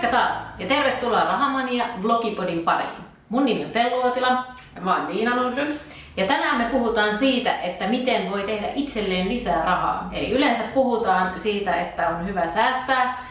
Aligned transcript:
Moikka 0.00 0.18
taas 0.18 0.46
ja 0.58 0.66
tervetuloa 0.66 1.24
Rahamania 1.24 1.84
Vlogipodin 2.02 2.60
pariin. 2.64 3.04
Mun 3.28 3.44
nimi 3.44 3.64
on 3.64 3.70
Tellu 3.70 4.02
Uotila. 4.02 4.44
Ja 4.74 4.80
mä 4.80 4.96
oon 4.96 5.08
Niina 5.08 5.36
Nordlund. 5.36 5.72
Ja 6.16 6.26
tänään 6.26 6.58
me 6.58 6.64
puhutaan 6.64 7.16
siitä, 7.16 7.60
että 7.60 7.86
miten 7.86 8.30
voi 8.30 8.42
tehdä 8.42 8.66
itselleen 8.74 9.28
lisää 9.28 9.64
rahaa. 9.64 10.08
Eli 10.12 10.30
yleensä 10.30 10.62
puhutaan 10.74 11.40
siitä, 11.40 11.74
että 11.74 12.08
on 12.08 12.26
hyvä 12.26 12.46
säästää 12.46 13.26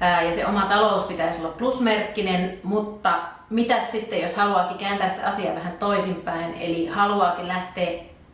ja 0.00 0.32
se 0.32 0.46
oma 0.46 0.60
talous 0.60 1.02
pitäisi 1.02 1.40
olla 1.40 1.54
plusmerkkinen, 1.58 2.58
mutta 2.62 3.18
mitä 3.50 3.80
sitten, 3.80 4.22
jos 4.22 4.36
haluaakin 4.36 4.78
kääntää 4.78 5.08
sitä 5.08 5.26
asiaa 5.26 5.54
vähän 5.54 5.72
toisinpäin, 5.72 6.54
eli 6.60 6.86
haluaakin 6.86 7.48
lähteä 7.48 7.90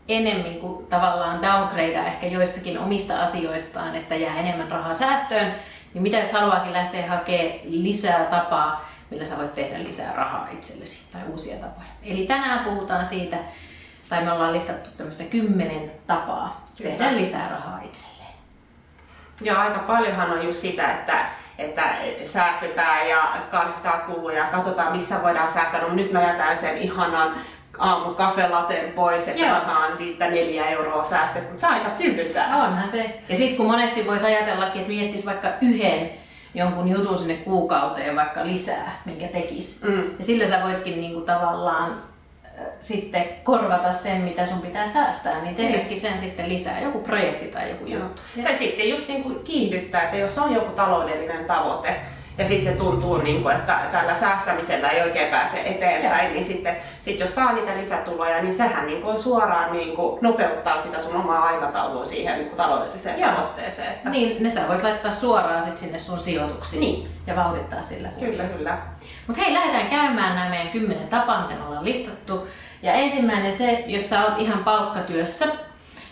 enemmän 0.08 0.54
kuin 0.54 0.86
tavallaan 0.86 1.42
downgradea 1.42 2.06
ehkä 2.06 2.26
joistakin 2.26 2.78
omista 2.78 3.22
asioistaan, 3.22 3.94
että 3.94 4.14
jää 4.14 4.40
enemmän 4.40 4.70
rahaa 4.70 4.94
säästöön, 4.94 5.54
niin 5.94 6.02
mitä 6.02 6.16
jos 6.16 6.32
haluaakin 6.32 6.72
lähteä 6.72 7.08
hakemaan 7.08 7.58
lisää 7.64 8.24
tapaa, 8.24 8.88
millä 9.10 9.24
sä 9.24 9.38
voit 9.38 9.54
tehdä 9.54 9.84
lisää 9.84 10.12
rahaa 10.12 10.48
itsellesi 10.50 11.12
tai 11.12 11.22
uusia 11.30 11.56
tapoja. 11.56 11.88
Eli 12.02 12.26
tänään 12.26 12.64
puhutaan 12.64 13.04
siitä, 13.04 13.36
tai 14.08 14.24
me 14.24 14.32
ollaan 14.32 14.52
listattu 14.52 14.90
tämmöistä 14.96 15.24
kymmenen 15.24 15.90
tapaa 16.06 16.66
Kyllä. 16.76 16.90
tehdä 16.90 17.16
lisää 17.16 17.48
rahaa 17.48 17.80
itselleen. 17.82 18.32
Ja 19.40 19.62
aika 19.62 19.78
paljonhan 19.78 20.30
on 20.30 20.44
just 20.44 20.58
sitä, 20.58 20.92
että, 20.92 21.26
että 21.58 21.82
säästetään 22.24 23.08
ja 23.08 23.36
karsitaan 23.50 24.00
kuluja 24.00 24.38
ja 24.38 24.50
katsotaan 24.50 24.92
missä 24.92 25.22
voidaan 25.22 25.52
säästää. 25.52 25.80
No 25.80 25.88
nyt 25.88 26.12
mä 26.12 26.22
jätän 26.22 26.56
sen 26.56 26.78
ihanan 26.78 27.34
aamu 27.78 28.14
kafelaten 28.14 28.92
pois, 28.92 29.28
että 29.28 29.42
Joo. 29.42 29.54
mä 29.54 29.60
saan 29.60 29.96
siitä 29.96 30.30
neljä 30.30 30.66
euroa 30.66 31.04
säästettyä, 31.04 31.50
mutta 31.50 31.60
se 31.60 31.66
on 31.66 31.72
aika 31.72 31.90
tylsää. 31.90 32.64
Onhan 32.64 32.88
se. 32.88 33.20
Ja 33.28 33.36
sitten 33.36 33.56
kun 33.56 33.66
monesti 33.66 34.06
voisi 34.06 34.24
ajatellakin, 34.24 34.80
että 34.80 34.92
miettis 34.92 35.26
vaikka 35.26 35.48
yhden 35.60 36.10
jonkun 36.54 36.88
jutun 36.88 37.18
sinne 37.18 37.34
kuukauteen 37.34 38.16
vaikka 38.16 38.46
lisää, 38.46 39.00
minkä 39.04 39.26
tekis. 39.26 39.82
Mm. 39.82 40.04
Ja 40.18 40.24
sillä 40.24 40.46
sä 40.46 40.62
voitkin 40.64 41.00
niinku 41.00 41.20
tavallaan 41.20 41.90
äh, 41.90 42.66
sitten 42.80 43.24
korvata 43.42 43.92
sen, 43.92 44.20
mitä 44.20 44.46
sun 44.46 44.60
pitää 44.60 44.88
säästää, 44.88 45.42
niin 45.42 45.56
tehdäkin 45.56 46.00
sen 46.00 46.18
sitten 46.18 46.48
lisää, 46.48 46.80
joku 46.80 47.00
projekti 47.00 47.46
tai 47.46 47.70
joku 47.70 47.86
juttu. 47.86 48.22
Tai 48.44 48.56
sitten 48.58 48.88
just 48.88 49.08
niin 49.08 49.22
kuin 49.22 49.40
kiihdyttää, 49.44 50.02
että 50.02 50.16
jos 50.16 50.38
on 50.38 50.54
joku 50.54 50.72
taloudellinen 50.72 51.44
tavoite, 51.44 52.00
ja 52.38 52.48
sitten 52.48 52.72
se 52.72 52.78
tuntuu, 52.78 53.16
niin 53.16 53.42
kuin, 53.42 53.56
että 53.56 53.80
tällä 53.92 54.14
säästämisellä 54.14 54.88
ei 54.88 55.02
oikein 55.02 55.30
pääse 55.30 55.60
eteenpäin, 55.60 56.24
Joo. 56.24 56.34
niin 56.34 56.44
sitten 56.44 56.76
sit 57.02 57.20
jos 57.20 57.34
saa 57.34 57.52
niitä 57.52 57.76
lisätuloja, 57.76 58.42
niin 58.42 58.54
sehän 58.54 58.86
niin 58.86 59.02
kuin 59.02 59.18
suoraan 59.18 59.72
niin 59.72 59.96
kuin 59.96 60.18
nopeuttaa 60.22 60.78
sitä 60.78 61.00
sun 61.00 61.16
omaa 61.16 61.44
aikataulua 61.44 62.04
siihen 62.04 62.34
niin 62.34 62.48
kuin 62.48 62.56
taloudelliseen 62.56 63.20
Joo. 63.20 63.30
tavoitteeseen. 63.30 63.92
Että... 63.92 64.10
Niin, 64.10 64.42
ne 64.42 64.50
sä 64.50 64.68
voit 64.68 64.82
laittaa 64.82 65.10
suoraan 65.10 65.62
sit 65.62 65.78
sinne 65.78 65.98
sun 65.98 66.18
sijoituksiin 66.18 66.80
niin. 66.80 67.10
ja 67.26 67.36
vauhdittaa 67.36 67.82
sillä. 67.82 68.08
Kyllä, 68.20 68.44
kyllä. 68.44 68.78
Mutta 69.26 69.42
hei, 69.42 69.54
lähdetään 69.54 69.86
käymään 69.86 70.36
nämä 70.36 70.50
meidän 70.50 70.68
kymmenen 70.68 71.08
tapaa, 71.08 71.42
mitä 71.42 71.54
me 71.54 71.66
ollaan 71.66 71.84
listattu. 71.84 72.48
Ja 72.82 72.92
ensimmäinen 72.92 73.52
se, 73.52 73.84
jos 73.86 74.08
sä 74.08 74.24
oot 74.24 74.38
ihan 74.38 74.64
palkkatyössä, 74.64 75.46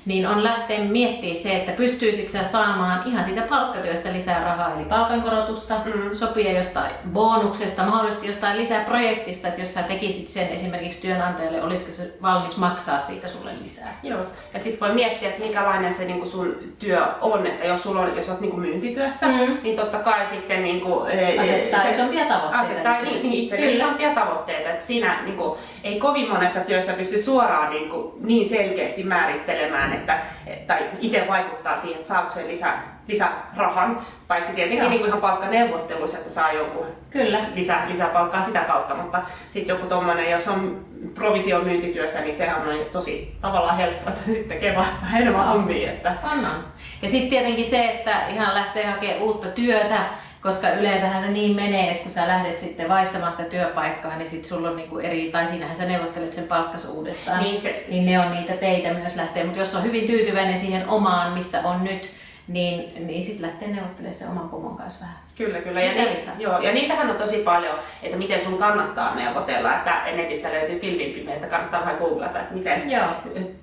niin 0.07 0.29
on 0.29 0.45
lähteä 0.45 0.85
miettimään 0.85 1.35
se, 1.35 1.57
että 1.57 1.73
pystyisikö 1.73 2.31
sä 2.31 2.45
saamaan 2.45 3.03
ihan 3.07 3.25
siitä 3.25 3.43
palkkatyöstä 3.43 4.13
lisää 4.13 4.45
rahaa, 4.45 4.75
eli 4.75 4.85
palkankorotusta, 4.85 5.75
mm. 5.85 6.15
sopia 6.15 6.53
jostain 6.53 6.91
bonuksesta, 7.13 7.83
mahdollisesti 7.83 8.27
jostain 8.27 8.57
lisää 8.57 8.85
projektista, 8.85 9.49
että 9.49 9.61
jos 9.61 9.75
sä 9.75 9.83
tekisit 9.83 10.29
sen 10.29 10.49
esimerkiksi 10.49 11.01
työnantajalle, 11.01 11.63
olisiko 11.63 11.91
se 11.91 12.15
valmis 12.23 12.57
maksaa 12.57 12.99
siitä 12.99 13.29
sulle 13.29 13.51
lisää. 13.63 13.99
Joo, 14.03 14.21
ja 14.55 14.61
sitten 14.61 14.89
voi 14.89 14.95
miettiä, 14.95 15.29
että 15.29 15.43
minkälainen 15.43 15.95
se 15.95 16.05
niinku 16.05 16.27
sun 16.27 16.57
työ 16.79 17.07
on, 17.21 17.47
että 17.47 17.67
jos 17.67 17.83
sulla 17.83 18.01
on, 18.01 18.17
jos 18.17 18.29
olet 18.29 18.41
niinku 18.41 18.57
myyntityössä, 18.57 19.27
mm. 19.27 19.57
niin 19.63 19.77
totta 19.77 19.99
kai 19.99 20.27
sitten 20.27 20.65
niinku, 20.65 21.05
e, 21.05 21.39
asettaa 21.39 21.83
se, 21.83 21.91
isompia 21.91 22.25
tavoitteita. 22.25 22.59
Asettaa 22.59 23.03
niin, 23.03 23.23
niin 23.23 23.45
itselle 23.45 23.73
isompia 23.73 24.15
tavoitteita, 24.15 24.71
että 24.71 24.87
siinä 24.87 25.23
niinku, 25.23 25.59
ei 25.85 25.99
kovin 25.99 26.31
monessa 26.31 26.61
työssä 26.61 26.93
pysty 26.93 27.19
suoraan 27.19 27.71
niinku, 27.71 28.19
niin 28.21 28.49
selkeästi 28.49 29.05
määrittelemään, 29.05 29.96
että, 29.97 30.19
tai 30.67 30.79
itse 31.01 31.25
vaikuttaa 31.29 31.77
siihen, 31.77 31.97
että 31.97 32.09
saako 32.09 32.33
se 32.33 32.47
lisää, 32.47 32.83
lisärahan, 33.09 34.01
paitsi 34.29 34.53
tietenkin 34.53 34.91
niin 34.91 34.99
kuin 34.99 35.09
ihan 35.09 35.21
palkkaneuvotteluissa, 35.21 36.19
että 36.19 36.31
saa 36.31 36.53
jonkun 36.53 36.87
Kyllä. 37.11 37.39
Lisä, 37.55 37.77
lisäpalkkaa 37.87 38.43
sitä 38.43 38.61
kautta, 38.61 38.95
mutta 38.95 39.23
sitten 39.51 39.75
joku 39.75 39.87
tuommoinen, 39.87 40.31
jos 40.31 40.49
on 40.49 40.87
provision 41.15 41.65
myyntityössä, 41.65 42.21
niin 42.21 42.35
sehän 42.35 42.69
on 42.69 42.79
tosi 42.93 43.37
tavallaan 43.41 43.77
helppoa, 43.77 44.13
että 44.13 44.25
sitten 44.25 44.49
tekee 44.49 44.77
vähän 44.77 45.23
enemmän 45.23 45.47
hommia. 45.47 45.91
Että... 45.91 46.15
Annan. 46.23 46.65
Ja 47.03 47.09
sitten 47.09 47.31
tietenkin 47.31 47.65
se, 47.65 47.91
että 47.91 48.27
ihan 48.29 48.55
lähtee 48.55 48.87
hakemaan 48.87 49.23
uutta 49.23 49.47
työtä, 49.47 50.01
koska 50.47 50.71
yleensähän 50.71 51.23
se 51.23 51.29
niin 51.29 51.57
menee, 51.57 51.91
että 51.91 52.03
kun 52.03 52.11
sä 52.11 52.29
lähdet 52.29 52.59
sitten 52.59 52.89
vaihtamaan 52.89 53.33
sitä 53.33 53.45
työpaikkaa, 53.45 54.17
niin 54.17 54.29
sit 54.29 54.45
sulla 54.45 54.71
on 54.71 54.77
niinku 54.77 54.99
eri, 54.99 55.31
tai 55.33 55.47
siinähän 55.47 55.77
sä 55.77 55.85
neuvottelet 55.85 56.33
sen 56.33 56.45
palkkasu 56.45 56.93
uudestaan, 56.93 57.43
niin, 57.43 57.61
se... 57.61 57.85
niin 57.89 58.07
ne 58.07 58.21
on 58.21 58.33
niitä 58.33 58.53
teitä 58.53 58.95
myös 58.95 59.17
lähtee. 59.17 59.45
Mutta 59.45 59.59
jos 59.59 59.75
on 59.75 59.83
hyvin 59.83 60.07
tyytyväinen 60.07 60.57
siihen 60.57 60.89
omaan, 60.89 61.33
missä 61.33 61.61
on 61.65 61.85
nyt, 61.85 62.11
niin, 62.49 63.07
niin 63.07 63.23
sitten 63.23 63.47
lähtee 63.47 63.69
neuvottelemaan 63.69 64.15
sen 64.15 64.29
oman 64.29 64.49
pomon 64.49 64.77
kanssa 64.77 65.01
vähän. 65.01 65.17
Kyllä, 65.37 65.61
kyllä. 65.61 65.81
Ja, 65.81 65.93
ni, 65.95 66.19
joo, 66.39 66.61
ja 66.61 66.73
niitähän 66.73 67.11
on 67.11 67.17
tosi 67.17 67.37
paljon, 67.37 67.79
että 68.03 68.17
miten 68.17 68.43
sun 68.43 68.59
kannattaa 68.59 69.15
neuvotella, 69.15 69.77
että 69.77 70.03
netistä 70.17 70.53
löytyy 70.53 70.79
pilvin 70.79 71.29
että 71.29 71.47
kannattaa 71.47 71.81
vähän 71.81 71.99
googlata, 71.99 72.41
että 72.41 72.55
miten 72.55 72.91
joo. 72.91 73.05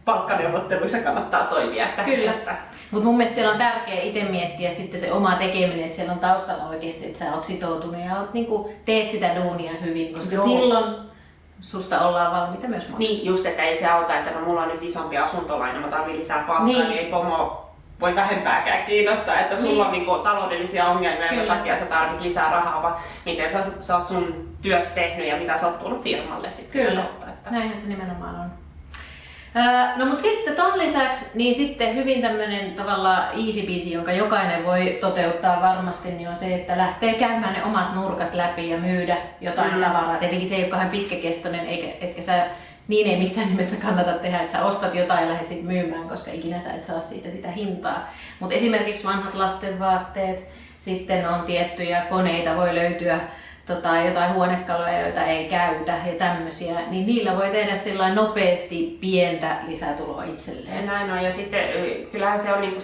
palkkaneuvotteluissa 0.06 1.00
kannattaa 1.00 1.44
toimia. 1.44 1.90
Että, 1.90 2.04
kyllä. 2.04 2.32
Että... 2.32 2.56
Mutta 2.92 3.06
mun 3.06 3.18
mielestä 3.18 3.36
siellä 3.36 3.52
on 3.52 3.58
tärkeää 3.58 4.02
itse 4.02 4.24
miettiä 4.24 4.70
sitten 4.70 5.00
se 5.00 5.12
oma 5.12 5.36
tekeminen, 5.36 5.84
että 5.84 5.96
siellä 5.96 6.14
on 6.14 6.20
taustalla 6.20 6.64
oikeasti, 6.64 7.06
että 7.06 7.20
sä 7.20 7.36
oot 7.36 7.44
sitoutunut 7.44 8.02
ja 8.06 8.20
oot, 8.20 8.34
niin 8.34 8.46
kuin, 8.46 8.76
teet 8.86 9.10
sitä 9.10 9.36
duunia 9.36 9.72
hyvin, 9.82 10.14
koska 10.14 10.36
joo. 10.36 10.46
silloin 10.46 10.96
susta 11.62 12.08
ollaan 12.08 12.32
valmiita 12.32 12.68
myös 12.68 12.84
maksaa. 12.84 13.00
Niin, 13.00 13.26
just, 13.26 13.46
että 13.46 13.64
ei 13.64 13.76
se 13.76 13.88
auta, 13.88 14.18
että 14.18 14.32
no 14.32 14.46
mulla 14.46 14.62
on 14.62 14.68
nyt 14.68 14.84
isompi 14.84 15.18
asuntolaina, 15.18 15.80
mä 15.80 15.88
tarvitsen 15.88 16.20
lisää 16.20 16.38
palkkaa, 16.38 16.66
niin. 16.66 16.90
niin 16.90 17.00
ei 17.00 17.12
pomo 17.12 17.64
voi 18.04 18.16
vähempääkään 18.16 18.86
kiinnostaa, 18.86 19.40
että 19.40 19.56
sulla 19.56 19.72
niin. 19.72 19.86
on 19.86 19.92
niinku 19.92 20.18
taloudellisia 20.18 20.86
ongelmia, 20.86 21.34
jonka 21.34 21.56
takia 21.56 21.80
sä 21.80 21.86
tarvit 21.86 22.22
lisää 22.22 22.52
rahaa, 22.52 22.82
vaan 22.82 22.96
miten 23.26 23.52
sä, 23.52 23.64
sä 23.80 23.98
oot 23.98 24.08
sun 24.08 24.50
työssä 24.62 24.96
tehnyt 24.96 25.28
ja 25.28 25.38
mitä 25.38 25.58
sä 25.58 25.68
oot 25.68 25.80
tuonut 25.80 26.04
firmalle 26.04 26.50
sitten. 26.50 26.86
Kyllä, 26.86 27.02
kautta, 27.02 27.30
että... 27.30 27.52
näinhän 27.52 27.78
se 27.78 27.88
nimenomaan 27.88 28.36
on. 28.36 28.52
No 29.96 30.06
mutta 30.06 30.22
sitten 30.22 30.56
ton 30.56 30.78
lisäksi, 30.78 31.26
niin 31.34 31.56
sitten 31.56 31.96
hyvin 31.96 32.22
tämmöinen 32.22 32.74
tavallaan 32.74 33.24
easy 33.46 33.62
peasy, 33.62 33.90
jonka 33.90 34.12
jokainen 34.12 34.66
voi 34.66 34.98
toteuttaa 35.02 35.62
varmasti, 35.62 36.12
niin 36.12 36.30
on 36.30 36.36
se, 36.36 36.56
että 36.56 36.78
lähtee 36.78 37.14
käymään 37.14 37.54
ne 37.54 37.64
omat 37.64 37.96
nurkat 37.96 38.34
läpi 38.34 38.70
ja 38.70 38.78
myydä 38.78 39.18
jotain 39.42 39.74
mm. 39.74 39.84
tavaraa. 39.84 40.18
Tietenkin 40.18 40.48
se 40.48 40.56
ei 40.56 40.62
ole 40.62 40.70
kauhean 40.70 40.92
pitkäkestoinen, 40.92 41.66
eikä, 41.66 42.06
etkä 42.06 42.22
sä 42.22 42.46
niin 42.88 43.08
ei 43.08 43.18
missään 43.18 43.48
nimessä 43.48 43.86
kannata 43.86 44.14
tehdä, 44.14 44.40
että 44.40 44.52
sä 44.52 44.66
ostat 44.66 44.96
jotain 44.96 45.24
ja 45.24 45.34
lähdet 45.34 45.64
myymään, 45.64 46.10
koska 46.10 46.32
ikinä 46.32 46.60
sä 46.60 46.74
et 46.74 46.84
saa 46.84 47.00
siitä 47.00 47.30
sitä 47.30 47.52
hintaa. 47.52 48.14
Mutta 48.40 48.56
esimerkiksi 48.56 49.04
vanhat 49.04 49.34
lastenvaatteet, 49.34 50.50
sitten 50.78 51.30
on 51.30 51.42
tiettyjä 51.42 52.02
koneita, 52.02 52.56
voi 52.56 52.76
löytyä 52.76 53.20
tota, 53.66 53.98
jotain 53.98 54.34
huonekaluja, 54.34 55.02
joita 55.02 55.24
ei 55.24 55.46
käytä 55.46 55.98
ja 56.06 56.14
tämmöisiä, 56.18 56.80
niin 56.88 57.06
niillä 57.06 57.38
voi 57.38 57.50
tehdä 57.50 57.76
sillä 57.76 58.14
nopeasti 58.14 58.98
pientä 59.02 59.58
lisätuloa 59.68 60.24
itselleen. 60.24 60.76
Ja 60.76 60.92
näin 60.92 61.12
on, 61.12 61.24
ja 61.24 61.32
sitten 61.32 61.60
kyllähän 62.12 62.40
se 62.40 62.54
on 62.54 62.62
niinku 62.62 62.82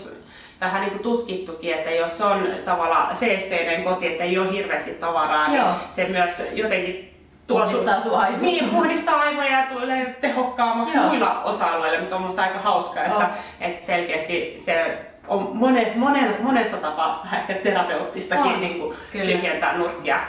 vähän 0.61 0.81
niin 0.81 0.91
kuin 0.91 1.03
tutkittukin, 1.03 1.73
että 1.73 1.91
jos 1.91 2.21
on 2.21 2.47
tavallaan 2.65 3.15
seesteinen 3.15 3.83
koti, 3.83 4.07
että 4.07 4.23
ei 4.23 4.37
ole 4.37 4.51
hirveästi 4.51 4.91
tavaraa, 4.91 5.47
niin 5.47 5.59
Joo. 5.59 5.69
niin 5.69 5.79
se 5.91 6.07
myös 6.09 6.43
jotenkin 6.53 7.09
puhdistaa 7.47 8.01
sun 8.01 8.17
aivoja. 8.17 8.41
Niin, 8.41 8.69
puhdistaa 8.69 9.19
aivoja 9.19 9.59
ja 9.59 9.65
tulee 9.73 10.17
tehokkaammaksi 10.21 10.97
Joo. 10.97 11.07
muilla 11.07 11.43
osa-alueilla, 11.43 11.99
mikä 11.99 12.15
on 12.15 12.21
minusta 12.21 12.41
aika 12.41 12.59
hauskaa, 12.59 13.03
että, 13.03 13.17
oh. 13.17 13.23
että 13.61 13.85
selkeästi 13.85 14.61
se 14.65 14.97
on 15.27 15.49
mone, 15.53 15.91
mone, 15.95 16.35
monessa 16.41 16.77
tapaa 16.77 17.27
ehkä 17.33 17.53
terapeuttistakin 17.53 18.51
oh. 18.51 18.59
niin 18.59 18.79
kuin 18.79 18.97
tyhjentää 19.11 19.77
nurkkia 19.77 20.19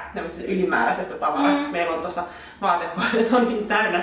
ylimääräisestä 0.47 1.15
tavarasta. 1.15 1.63
Mm. 1.63 1.73
Meillä 1.73 1.95
on 1.95 2.01
tuossa 2.01 2.23
vaatehuoneessa 2.61 3.37
on 3.37 3.49
niin 3.49 3.67
täynnä, 3.67 4.03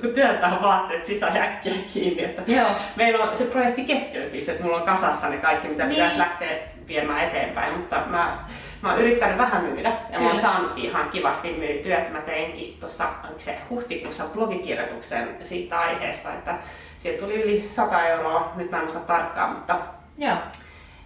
kun 0.00 0.10
työntää 0.14 0.58
vaatteet 0.62 1.04
sisäjäkkiä 1.04 1.72
kiinni. 1.92 2.24
Että 2.24 2.42
Joo. 2.46 2.68
Meillä 2.96 3.24
on 3.24 3.36
se 3.36 3.44
projekti 3.44 3.84
kesken 3.84 4.30
siis, 4.30 4.48
että 4.48 4.62
mulla 4.62 4.76
on 4.76 4.82
kasassa 4.82 5.28
ne 5.28 5.36
kaikki, 5.36 5.68
mitä 5.68 5.84
niin. 5.84 5.94
pitäisi 5.94 6.18
lähteä 6.18 6.58
viemään 6.88 7.24
eteenpäin, 7.24 7.78
mutta 7.78 8.02
mä 8.06 8.38
mä 8.84 8.92
oon 8.92 9.00
yrittänyt 9.00 9.38
vähän 9.38 9.64
myydä 9.64 9.88
ja 9.88 9.96
Kyllä. 10.06 10.20
mä 10.20 10.28
oon 10.28 10.40
saanut 10.40 10.78
ihan 10.78 11.10
kivasti 11.10 11.56
myytyä, 11.58 11.98
että 11.98 12.12
mä 12.12 12.20
teinkin 12.20 12.76
tuossa 12.80 13.04
se 13.38 13.58
huhtikuussa 13.70 14.24
blogikirjoituksen 14.24 15.28
siitä 15.42 15.80
aiheesta, 15.80 16.32
että 16.32 16.54
siitä 16.98 17.20
tuli 17.20 17.42
yli 17.42 17.62
100 17.62 18.06
euroa, 18.06 18.52
nyt 18.56 18.70
mä 18.70 18.76
en 18.76 18.82
muista 18.82 19.00
tarkkaan, 19.00 19.50
mutta 19.50 19.76
Joo. 20.18 20.36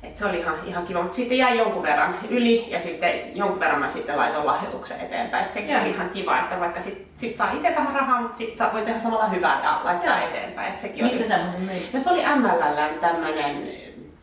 Et 0.02 0.16
se 0.16 0.26
oli 0.26 0.38
ihan, 0.38 0.54
ihan 0.64 0.86
kiva, 0.86 1.02
mutta 1.02 1.16
sitten 1.16 1.38
jäi 1.38 1.58
jonkun 1.58 1.82
verran 1.82 2.18
yli 2.30 2.70
ja 2.70 2.80
sitten 2.80 3.36
jonkun 3.36 3.60
verran 3.60 3.80
mä 3.80 3.88
sitten 3.88 4.16
laitoin 4.16 4.46
lahjoituksen 4.46 5.00
eteenpäin. 5.00 5.44
Et 5.44 5.52
sekin 5.52 5.70
Joo. 5.70 5.82
oli 5.82 5.90
ihan 5.90 6.10
kiva, 6.10 6.38
että 6.38 6.60
vaikka 6.60 6.80
sit, 6.80 7.06
sit 7.16 7.36
saa 7.36 7.52
itse 7.52 7.74
vähän 7.76 7.94
rahaa, 7.94 8.20
mutta 8.20 8.36
sitten 8.36 8.56
saa 8.56 8.72
voi 8.72 8.82
tehdä 8.82 8.98
samalla 8.98 9.28
hyvää 9.28 9.60
ja 9.62 9.80
laittaa 9.84 10.18
Joo. 10.18 10.28
eteenpäin. 10.28 10.72
Et 10.72 10.78
sekin 10.78 11.04
Missä 11.04 11.34
oli... 11.34 11.42
muuten 11.42 11.62
myit? 11.62 11.92
No 11.92 12.00
se 12.00 12.10
oli 12.10 12.22
MLL 12.36 12.98
tämmönen 13.00 13.72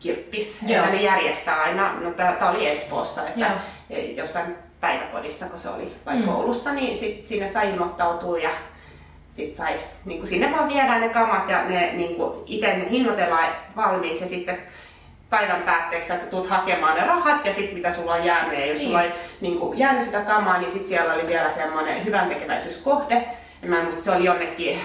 kirppis, 0.00 0.62
Joo. 0.62 0.84
että 0.84 0.96
ne 0.96 1.02
järjestää 1.02 1.62
aina, 1.62 1.92
no 2.00 2.10
tämä 2.10 2.50
oli 2.50 2.68
Espoossa, 2.68 3.28
että 3.28 3.40
Joo. 3.40 3.98
jossain 4.16 4.56
päiväkodissa, 4.80 5.46
kun 5.46 5.58
se 5.58 5.68
oli 5.68 5.96
vai 6.06 6.16
mm. 6.16 6.22
koulussa, 6.22 6.72
niin 6.72 6.98
sit 6.98 7.26
sinne 7.26 7.48
sai 7.48 7.70
ilmoittautua 7.70 8.38
ja 8.38 8.50
sit 9.36 9.54
sai, 9.54 9.74
niin 10.04 10.18
kuin 10.18 10.28
sinne 10.28 10.52
vaan 10.52 10.68
viedään 10.68 11.00
ne 11.00 11.08
kamat 11.08 11.48
ja 11.48 11.64
ne 11.64 11.92
niin 11.92 12.16
kuin 12.16 12.32
itse 12.46 12.66
ne 12.66 12.90
hinnoitellaan 12.90 13.52
valmiiksi 13.76 14.24
ja 14.24 14.28
sitten 14.28 14.58
päivän 15.30 15.62
päätteeksi 15.62 16.12
että 16.12 16.26
tulet 16.26 16.50
hakemaan 16.50 16.96
ne 16.96 17.06
rahat 17.06 17.44
ja 17.44 17.54
sitten 17.54 17.74
mitä 17.74 17.90
sulla 17.90 18.14
on 18.14 18.24
jäänyt. 18.24 18.58
Ja 18.58 18.66
jos 18.66 18.78
niin. 18.78 18.88
sulla 18.88 19.02
ei 19.02 19.12
niin 19.40 19.58
kuin, 19.58 19.78
jäänyt 19.78 20.02
sitä 20.02 20.20
kamaa, 20.20 20.58
niin 20.58 20.70
sitten 20.70 20.88
siellä 20.88 21.14
oli 21.14 21.26
vielä 21.26 21.50
semmoinen 21.50 22.04
hyvän 22.04 22.28
tekeväisyyskohde. 22.28 23.28
Ja 23.62 23.68
mä 23.68 23.82
muistin, 23.82 24.04
se 24.04 24.10
oli 24.10 24.24
jonnekin 24.24 24.68
eh, 24.68 24.80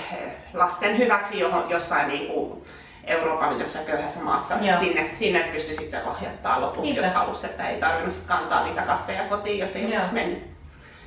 lasten 0.54 0.98
hyväksi 0.98 1.40
johon, 1.40 1.70
jossain 1.70 2.08
niin 2.08 2.28
kuin, 2.28 2.64
Euroopan 3.04 3.60
jossain 3.60 3.86
köyhässä 3.86 4.20
maassa. 4.20 4.56
Sinne, 4.80 5.10
sinne 5.14 5.40
pystyi 5.40 5.76
sitten 5.76 6.06
lahjoittaa 6.06 6.62
loput, 6.62 6.96
jos 6.96 7.14
halusi, 7.14 7.46
että 7.46 7.70
ei 7.70 7.80
tarvinnut 7.80 8.14
kantaa 8.28 8.66
niitä 8.66 8.82
kasseja 8.82 9.24
kotiin, 9.24 9.60
jos 9.60 9.76
ei 9.76 9.86
olisi 9.86 10.14
mennyt. 10.14 10.44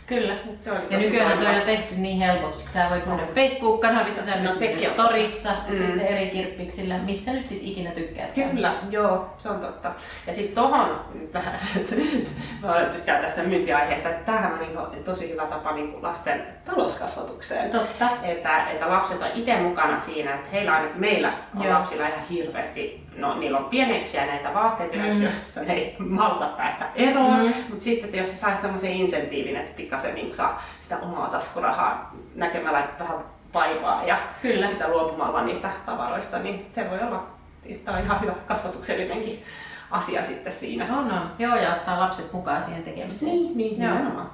Kyllä. 0.07 0.35
Se 0.59 0.73
oli 0.73 0.81
ja 0.91 0.99
nykyään 0.99 1.39
on 1.39 1.55
jo 1.55 1.65
tehty 1.65 1.95
niin 1.95 2.19
helpoksi, 2.19 2.61
että 2.61 2.73
sä 2.73 2.91
voit 2.91 3.07
myydä 3.07 3.27
Facebook-kanavissa, 3.35 4.25
sä 4.25 4.37
no, 4.37 4.53
sekin 4.53 4.91
on 4.91 4.97
torissa 4.97 5.51
mm. 5.69 5.75
sitten 5.75 6.01
eri 6.01 6.31
kirppiksillä, 6.31 6.99
missä 6.99 7.33
nyt 7.33 7.47
sitten 7.47 7.69
ikinä 7.69 7.91
tykkäät. 7.91 8.33
Kyllä, 8.33 8.69
käydä. 8.69 8.87
joo, 8.91 9.35
se 9.39 9.49
on 9.49 9.61
totta. 9.61 9.93
Ja 10.27 10.35
sitten 10.35 10.55
tohon, 10.55 11.05
vähän, 11.33 11.59
mä 12.63 12.75
tykkään 12.93 13.25
tästä 13.25 13.43
myyntiaiheesta, 13.43 14.09
että 14.09 14.33
tämähän 14.33 14.53
on 14.53 14.59
niin 14.59 15.05
tosi 15.05 15.33
hyvä 15.33 15.47
tapa 15.47 15.73
niin 15.73 16.03
lasten 16.03 16.47
talouskasvatukseen. 16.65 17.71
Totta. 17.71 18.09
Että, 18.23 18.71
että 18.71 18.89
lapset 18.89 19.23
on 19.23 19.29
itse 19.35 19.57
mukana 19.57 20.01
siinä, 20.01 20.35
että 20.35 20.49
heillä 20.53 20.73
ainakin 20.73 21.01
meillä 21.01 21.33
on 21.57 21.65
joo. 21.65 21.75
lapsilla 21.75 22.09
ihan 22.09 22.27
hirveästi 22.31 23.07
no, 23.17 23.39
niillä 23.39 23.59
on 23.59 23.65
pieneksiä 23.65 24.27
näitä 24.27 24.55
vaatteita, 24.55 24.97
mm. 24.97 25.23
joista 25.23 25.61
ne 25.61 25.73
ei 25.73 25.97
malta 25.99 26.45
päästä 26.45 26.85
eroon, 26.95 27.41
mm. 27.41 27.55
mutta 27.69 27.85
sitten 27.85 28.05
että 28.05 28.17
jos 28.17 28.31
se 28.31 28.37
saisi 28.37 28.63
semmoisen 28.63 28.93
insentiivin, 28.93 29.57
että 29.57 29.77
pikkasen 29.77 30.15
niin 30.15 30.35
saa 30.35 30.63
sitä 30.81 30.99
omaa 30.99 31.29
taskurahaa 31.29 32.15
näkemällä 32.35 32.89
vähän 32.99 33.19
vaivaa 33.55 34.05
ja 34.05 34.19
Kyllä. 34.43 34.67
sitä 34.67 34.89
luopumalla 34.89 35.45
niistä 35.45 35.69
tavaroista, 35.87 36.39
niin 36.39 36.67
se 36.75 36.91
voi 36.91 36.99
olla 36.99 37.27
tämä 37.85 37.97
on 37.97 38.05
ihan 38.05 38.21
hyvä 38.21 38.33
kasvatuksellinenkin 38.33 39.45
asia 39.91 40.23
sitten 40.23 40.53
siinä. 40.53 40.99
On, 40.99 41.13
on. 41.13 41.31
Joo, 41.39 41.57
ja 41.57 41.75
ottaa 41.75 42.01
lapset 42.01 42.33
mukaan 42.33 42.63
siihen 42.63 42.83
tekemiseen. 42.83 43.33
Niin, 43.33 43.57
niin 43.57 43.83
Joo. 43.83 44.27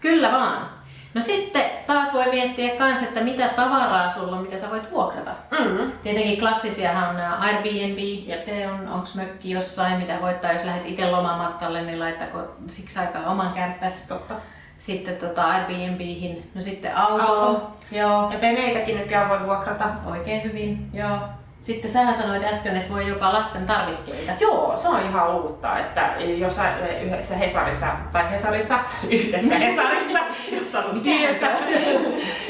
Kyllä 0.00 0.32
vaan. 0.32 0.77
No 1.18 1.22
sitten 1.22 1.64
taas 1.86 2.12
voi 2.12 2.30
miettiä 2.30 2.74
myös, 2.78 3.02
että 3.02 3.20
mitä 3.20 3.48
tavaraa 3.48 4.10
sulla 4.10 4.36
on, 4.36 4.42
mitä 4.42 4.56
sä 4.56 4.70
voit 4.70 4.90
vuokrata. 4.90 5.30
Mm-hmm. 5.50 5.92
Tietenkin 6.02 6.38
klassisiahan 6.38 7.08
on 7.08 7.16
nämä 7.16 7.36
Airbnb 7.36 7.98
ja 8.26 8.40
se 8.40 8.68
on, 8.68 8.88
onko 8.88 9.06
mökki 9.14 9.50
jossain, 9.50 9.98
mitä 9.98 10.18
voittaa, 10.20 10.52
jos 10.52 10.64
lähdet 10.64 10.86
itse 10.86 11.10
lomamatkalle, 11.10 11.82
niin 11.82 12.00
laittako 12.00 12.38
siksi 12.66 12.98
aikaa 12.98 13.30
oman 13.30 13.52
kärttäsi. 13.52 14.08
Totta. 14.08 14.34
Sitten 14.78 15.16
tota 15.16 15.44
Airbnbihin, 15.44 16.50
no 16.54 16.60
sitten 16.60 16.96
auto. 16.96 17.22
auto. 17.22 17.70
Joo. 17.90 18.30
Ja 18.32 18.40
veneitäkin 18.40 18.96
nykyään 18.96 19.28
voi 19.28 19.46
vuokrata. 19.46 19.84
Oikein 20.06 20.42
hyvin, 20.42 20.90
joo. 20.92 21.18
Sitten 21.60 21.90
sähän 21.90 22.16
sanoit 22.16 22.44
äsken, 22.44 22.76
että 22.76 22.94
voi 22.94 23.08
jopa 23.08 23.32
lasten 23.32 23.66
tarvikkeita. 23.66 24.32
Joo, 24.40 24.76
se 24.76 24.88
on 24.88 25.02
ihan 25.02 25.34
uutta, 25.34 25.78
että 25.78 26.12
jos 26.38 26.56
yhdessä 27.02 27.34
Hesarissa, 27.34 27.86
tai 28.12 28.30
Hesarissa, 28.30 28.78
yhdessä 29.10 29.54
Hesarissa, 29.54 30.18
jos 30.58 30.72
sanot 30.72 31.02
tiensä, 31.02 31.46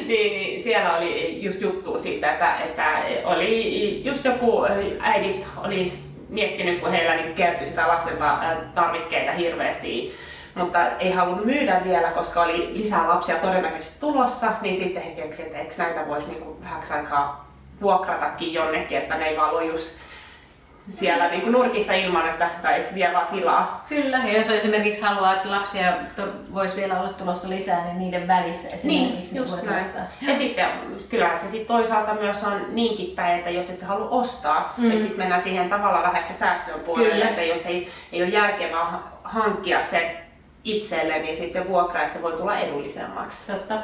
niin, 0.06 0.08
niin, 0.08 0.62
siellä 0.62 0.96
oli 0.96 1.44
just 1.44 1.60
juttu 1.60 1.99
siitä, 1.99 2.32
että, 2.32 2.55
että 2.56 2.84
oli 3.25 4.05
just 4.05 4.25
joku 4.25 4.66
äidit 5.00 5.46
oli 5.64 5.93
miettinyt, 6.28 6.81
kun 6.81 6.90
heillä 6.90 7.14
niin 7.14 7.34
kertyi 7.34 7.66
sitä 7.66 7.88
lasten 7.88 8.16
tarvikkeita 8.75 9.32
hirveästi, 9.32 10.14
mutta 10.54 10.90
ei 10.90 11.12
halunnut 11.12 11.46
myydä 11.46 11.81
vielä, 11.84 12.11
koska 12.11 12.43
oli 12.43 12.70
lisää 12.72 13.08
lapsia 13.08 13.37
todennäköisesti 13.37 14.00
tulossa, 14.00 14.52
niin 14.61 14.76
sitten 14.76 15.02
he 15.02 15.11
keksivät, 15.11 15.46
että 15.46 15.58
eikö 15.58 15.75
näitä 15.78 16.08
voisi 16.08 16.28
niin 16.28 16.62
vähäksi 16.64 16.93
aikaa 16.93 17.48
vuokratakin 17.82 18.52
jonnekin, 18.52 18.98
että 18.98 19.16
ne 19.16 19.25
ei 19.25 19.36
vaan 19.36 19.66
just 19.66 19.98
siellä 20.90 21.28
niin 21.28 21.40
kuin 21.40 21.52
nurkissa 21.52 21.92
ilman, 21.92 22.28
että 22.28 22.50
tai 22.62 22.84
vie 22.94 23.10
vaan 23.12 23.26
tilaa. 23.26 23.84
Kyllä, 23.88 24.19
ja 24.19 24.36
jos 24.36 24.50
esimerkiksi 24.50 25.02
haluaa, 25.02 25.34
että 25.34 25.50
lapsia 25.50 25.92
voisi 26.54 26.76
vielä 26.76 27.00
olla 27.00 27.12
tulossa 27.12 27.48
lisää, 27.48 27.84
niin 27.84 27.98
niiden 27.98 28.28
välissä 28.28 28.69
esimerkiksi 28.69 29.34
niin, 29.34 29.48
just 29.48 29.62
näin. 29.62 29.86
Ja 30.20 30.34
sitten 30.34 30.66
kyllähän 31.08 31.38
se 31.38 31.48
sit 31.48 31.66
toisaalta 31.66 32.14
myös 32.14 32.44
on 32.44 32.66
niinkin 32.69 33.16
päin, 33.16 33.38
että 33.38 33.50
jos 33.50 33.70
et 33.70 33.78
sä 33.78 33.86
halua 33.86 34.08
ostaa, 34.10 34.75
mm. 34.76 34.90
että 34.90 35.00
sitten 35.00 35.19
mennään 35.19 35.40
siihen 35.40 35.70
tavalla 35.70 36.02
vähän 36.02 36.22
ehkä 36.22 36.34
säästöön 36.34 36.80
puolelle, 36.80 37.10
Kyllä. 37.10 37.28
että 37.28 37.42
jos 37.42 37.66
ei, 37.66 37.88
ei 38.12 38.22
ole 38.22 38.30
järkevää 38.30 38.98
hankkia 39.25 39.82
se 39.82 40.16
itselle, 40.64 41.19
niin 41.19 41.36
sitten 41.36 41.69
vuokra, 41.69 42.02
että 42.02 42.14
se 42.14 42.22
voi 42.22 42.32
tulla 42.32 42.58
edullisemmaksi. 42.58 43.52
Totta, 43.52 43.78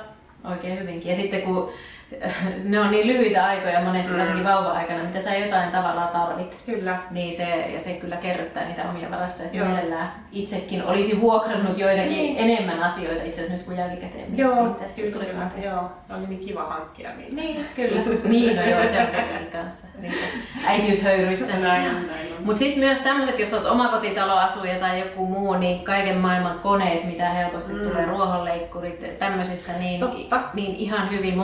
oikein 0.45 0.81
hyvinkin. 0.81 1.09
Ja 1.09 1.15
sitten 1.15 1.43
kun 1.43 1.73
ne 2.65 2.81
on 2.81 2.91
niin 2.91 3.07
lyhyitä 3.07 3.45
aikoja 3.45 3.81
monesti, 3.81 4.13
mm. 4.13 4.19
varsinkin 4.19 4.45
vauva-aikana, 4.45 5.05
mitä 5.05 5.21
sä 5.21 5.35
jotain 5.35 5.71
tavaraa 5.71 6.07
tarvit. 6.07 6.57
Kyllä. 6.67 6.99
Niin 7.11 7.33
se, 7.33 7.71
ja 7.73 7.81
se 7.81 7.93
kyllä 7.93 8.17
kerryttää 8.17 8.65
niitä 8.65 8.91
omia 8.91 9.11
varastoja. 9.11 9.49
Joo. 9.53 9.67
Mielellään 9.67 10.13
itsekin 10.33 10.85
olisi 10.85 11.21
vuokrannut 11.21 11.79
joitakin 11.79 12.13
niin. 12.13 12.37
enemmän 12.39 12.83
asioita 12.83 13.25
itse 13.25 13.41
asiassa 13.41 13.57
nyt 13.57 13.67
kuin 13.67 13.79
jälkikäteen. 13.79 14.39
Joo, 14.39 14.55
kyllä, 14.97 15.13
tuli 15.13 15.25
kyllä. 15.25 15.51
joo. 15.65 15.91
Oli 16.17 16.27
niin 16.27 16.41
kiva 16.41 16.65
hankkia 16.65 17.11
niitä. 17.17 17.37
Niin, 17.37 17.67
kyllä. 17.77 18.01
niin, 18.25 18.57
no 18.57 18.63
joo, 18.63 18.81
se 18.81 19.01
on 19.01 19.07
Pekalin 19.07 19.51
kanssa. 19.53 19.87
Niin 19.99 20.13
se 20.13 20.21
äitiyshöyryssä. 20.67 21.57
näin 21.57 21.89
on, 21.89 22.07
näin 22.07 22.33
on. 22.39 22.45
Mut 22.45 22.57
sitten 22.57 22.79
myös 22.79 22.99
tämmöiset, 22.99 23.39
jos 23.39 23.53
olet 23.53 23.67
omakotitaloasuja 23.67 24.75
tai 24.75 25.01
joku 25.01 25.27
muu, 25.27 25.55
niin 25.55 25.85
kaiken 25.85 26.19
maailman 26.19 26.59
koneet, 26.59 27.05
mitä 27.05 27.29
helposti 27.31 27.73
mm. 27.73 27.81
tulee, 27.81 28.07
ruohonleikkurit, 28.07 29.19
tämmöisissä, 29.19 29.73
niin, 29.79 30.01
Totta. 30.01 30.41
niin 30.55 30.77
ihan 30.77 31.11
hyvin 31.11 31.37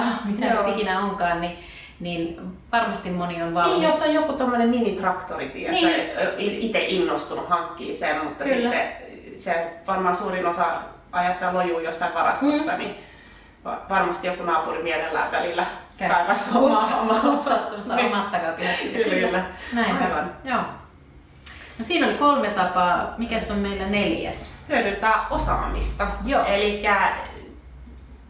moottorisa 0.00 0.24
mitä 0.24 0.46
Joo. 0.46 0.66
nyt 0.66 0.76
ikinä 0.76 1.00
onkaan, 1.00 1.40
niin, 1.40 1.58
niin 2.00 2.40
varmasti 2.72 3.10
moni 3.10 3.42
on 3.42 3.54
valmis. 3.54 3.78
Niin, 3.78 3.88
jos 3.88 4.02
on 4.02 4.14
joku 4.14 4.32
tommonen 4.32 4.68
minitraktori, 4.68 5.50
niin. 5.54 6.38
itse 6.38 6.78
innostunut 6.78 7.48
hankkii 7.48 7.96
sen, 7.96 8.24
mutta 8.24 8.44
Kyllä. 8.44 8.70
sitten 8.70 8.92
se 9.38 9.66
varmaan 9.86 10.16
suurin 10.16 10.46
osa 10.46 10.66
ajasta 11.12 11.54
lojuu 11.54 11.80
jossain 11.80 12.14
varastossa, 12.14 12.72
mm. 12.72 12.78
niin 12.78 12.96
varmasti 13.88 14.26
joku 14.26 14.42
naapuri 14.42 14.82
mielellään 14.82 15.32
välillä 15.32 15.66
kaivaisi 15.98 16.50
omaa 16.54 17.00
omaa. 17.00 17.20
Hupsattumassa 17.20 17.96
niin. 17.96 18.06
omat 18.06 18.30
takapihat 18.30 18.76
Kyllä, 18.92 19.26
kyllä. 19.26 19.44
Näinpä. 19.72 20.04
Aivan. 20.04 20.32
Joo. 20.44 20.60
No 21.78 21.84
siinä 21.84 22.06
oli 22.06 22.14
kolme 22.14 22.48
tapaa. 22.48 23.14
Mikäs 23.18 23.50
on 23.50 23.58
meillä 23.58 23.86
neljäs? 23.86 24.54
Hyödyntää 24.68 25.26
osaamista. 25.30 26.06
Joo. 26.24 26.44
Eli 26.44 26.82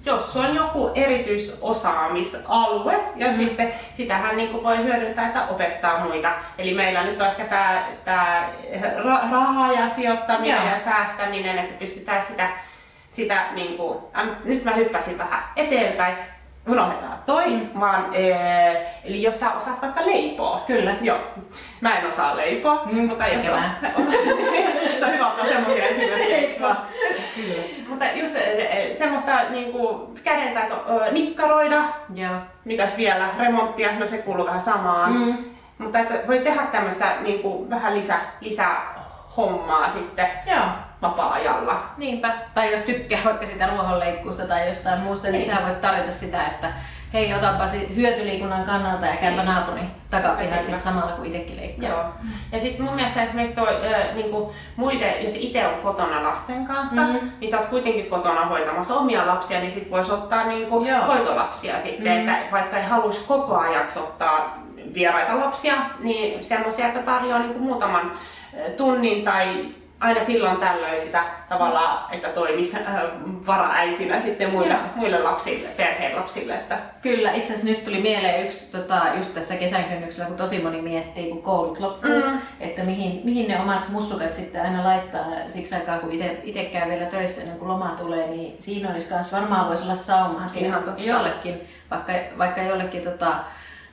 jos 0.07 0.37
on 0.37 0.55
joku 0.55 0.91
erityisosaamisalue 0.95 2.95
ja 3.17 3.27
mm. 3.27 3.37
sitten 3.37 3.73
sitähän 3.95 4.37
niin 4.37 4.63
voi 4.63 4.85
hyödyntää, 4.85 5.27
että 5.27 5.47
opettaa 5.47 6.05
muita. 6.05 6.33
Eli 6.59 6.75
meillä 6.75 7.05
nyt 7.05 7.21
on 7.21 7.27
ehkä 7.27 7.45
tämä, 7.45 7.87
tämä 8.05 8.49
raha 9.31 9.73
ja 9.73 9.89
sijoittaminen 9.89 10.57
Joo. 10.57 10.71
ja 10.71 10.79
säästäminen, 10.79 11.59
että 11.59 11.79
pystytään 11.79 12.23
sitä, 12.23 12.49
sitä 13.09 13.43
niin 13.55 13.77
kuin, 13.77 13.99
äh, 14.19 14.27
nyt 14.45 14.65
mä 14.65 14.75
hyppäsin 14.75 15.19
vähän 15.19 15.43
eteenpäin, 15.57 16.17
unohdetaan 16.69 17.19
toi, 17.27 17.47
mm. 17.47 17.81
vaan 17.81 18.11
ee, 18.13 18.87
eli 19.05 19.23
jos 19.23 19.41
sä 19.41 19.53
osaat 19.53 19.83
vaikka 19.83 20.07
leipoa. 20.07 20.63
Kyllä. 20.67 20.95
Joo. 21.01 21.19
Mä 21.81 21.99
en 21.99 22.07
osaa 22.07 22.37
leipoa, 22.37 22.83
mm, 22.93 23.09
mutta 23.09 23.27
jos 23.27 23.49
osaat, 23.49 23.81
se 24.99 25.05
on 25.05 25.13
hyvä 25.13 25.27
ottaa 25.27 25.47
semmoisia 25.47 25.85
esimerkkejä. 25.85 26.51
Kyllä. 27.35 27.63
mutta 27.89 28.05
just 28.15 28.37
semmoista 28.99 29.51
niinku 29.51 30.15
kädentaito 30.25 30.85
nikkaroida. 31.11 31.85
Joo. 32.15 32.37
Mitäs 32.65 32.97
vielä? 32.97 33.29
Remonttia, 33.39 33.99
no 33.99 34.07
se 34.07 34.19
kuuluu 34.19 34.47
vähän 34.47 34.61
samaan. 34.61 35.13
Mm. 35.13 35.37
Mutta 35.79 35.99
että 35.99 36.15
voi 36.27 36.39
tehdä 36.39 36.63
tämmöistä 36.63 37.17
niinku 37.21 37.71
vähän 37.71 37.97
lisä, 37.97 38.17
lisää 38.41 39.05
hommaa 39.37 39.91
sitten. 39.91 40.29
Joo 40.47 40.65
vapaa-ajalla. 41.05 41.83
Niinpä. 41.97 42.35
Tai 42.55 42.73
jos 42.73 42.81
tykkää 42.81 43.19
vaikka 43.25 43.47
sitä 43.47 43.67
ruohonleikkuusta 43.67 44.47
tai 44.47 44.69
jostain 44.69 45.01
muusta, 45.01 45.29
niin, 45.29 45.39
niin 45.47 45.57
sä 45.57 45.63
voit 45.63 45.81
tarjota 45.81 46.11
sitä, 46.11 46.47
että 46.47 46.73
hei, 47.15 47.35
otanpa 47.35 47.65
hyötyliikunnan 47.97 48.65
kannalta 48.65 49.07
ja 49.07 49.17
käypä 49.17 49.43
naapurin 49.43 49.91
takapihat 50.11 50.65
sit 50.65 50.81
samalla 50.81 51.13
kuin 51.13 51.27
itsekin 51.35 51.57
leikkaa. 51.57 51.89
Joo. 51.89 52.05
Ja 52.53 52.61
sitten 52.61 52.85
mun 52.85 52.95
mielestä 52.95 53.25
esimerkiksi 53.25 53.57
toi, 53.57 53.93
äh, 53.95 54.15
niinku, 54.15 54.53
muiden, 54.77 55.25
jos 55.25 55.35
itse 55.37 55.67
on 55.67 55.75
kotona 55.83 56.23
lasten 56.23 56.67
kanssa, 56.67 57.01
mm-hmm. 57.01 57.31
niin 57.41 57.51
sä 57.51 57.59
oot 57.59 57.69
kuitenkin 57.69 58.07
kotona 58.07 58.47
hoitamassa 58.47 58.95
omia 58.95 59.27
lapsia, 59.27 59.61
niin 59.61 59.73
sit 59.73 59.91
voisi 59.91 60.13
ottaa 60.13 60.45
niinku, 60.45 60.87
hoitolapsia 61.07 61.81
sitten, 61.81 62.13
mm-hmm. 62.13 62.35
että 62.35 62.53
vaikka 62.53 62.77
ei 62.77 62.85
haluaisi 62.85 63.25
koko 63.29 63.57
ajaksi 63.57 63.99
ottaa 63.99 64.59
vieraita 64.95 65.41
lapsia, 65.41 65.75
niin 66.01 66.45
semmoisia, 66.45 66.87
että 66.87 67.03
tarjoaa 67.03 67.39
niinku 67.39 67.59
muutaman 67.59 68.13
tunnin 68.77 69.25
tai 69.25 69.49
aina 70.05 70.25
silloin 70.25 70.57
tällöin 70.57 71.01
sitä 71.01 71.25
tavallaan, 71.49 72.15
että 72.15 72.29
toimisi 72.29 72.77
äh, 72.77 73.03
varaäitinä 73.47 74.21
sitten 74.21 74.51
muille, 74.51 74.77
muille 74.97 75.19
lapsille, 75.19 75.69
perheen 75.69 76.17
lapsille. 76.17 76.55
Että... 76.55 76.79
Kyllä, 77.03 77.33
itse 77.33 77.53
asiassa 77.53 77.71
nyt 77.71 77.85
tuli 77.85 78.01
mieleen 78.01 78.45
yksi 78.45 78.73
tota, 78.73 79.03
just 79.17 79.35
tässä 79.35 79.57
kesän 79.57 79.85
kynnyksellä, 79.85 80.29
kun 80.29 80.37
tosi 80.37 80.63
moni 80.63 80.83
miettii, 80.83 81.31
kun 81.31 81.43
koulut 81.43 81.81
loppuu, 81.81 82.11
mm. 82.11 82.39
että 82.61 82.83
mihin, 82.83 83.21
mihin 83.25 83.49
ne 83.49 83.61
omat 83.61 83.89
mussukat 83.89 84.33
sitten 84.33 84.63
aina 84.63 84.85
laittaa 84.85 85.27
siksi 85.47 85.75
aikaa, 85.75 85.99
kun 85.99 86.13
itse 86.43 86.65
käy 86.65 86.91
vielä 86.91 87.07
töissä 87.07 87.41
ennen 87.41 87.59
kuin 87.59 87.69
loma 87.69 87.97
tulee, 87.99 88.27
niin 88.27 88.55
siinä 88.59 88.91
olisi 88.91 89.15
myös 89.15 89.33
varmaan 89.33 89.69
voisi 89.69 89.83
olla 89.83 89.97
saumaa 89.97 90.51
jollekin, 90.97 91.69
vaikka, 91.91 92.13
vaikka 92.39 92.63
jollekin 92.63 93.03
tota, 93.03 93.35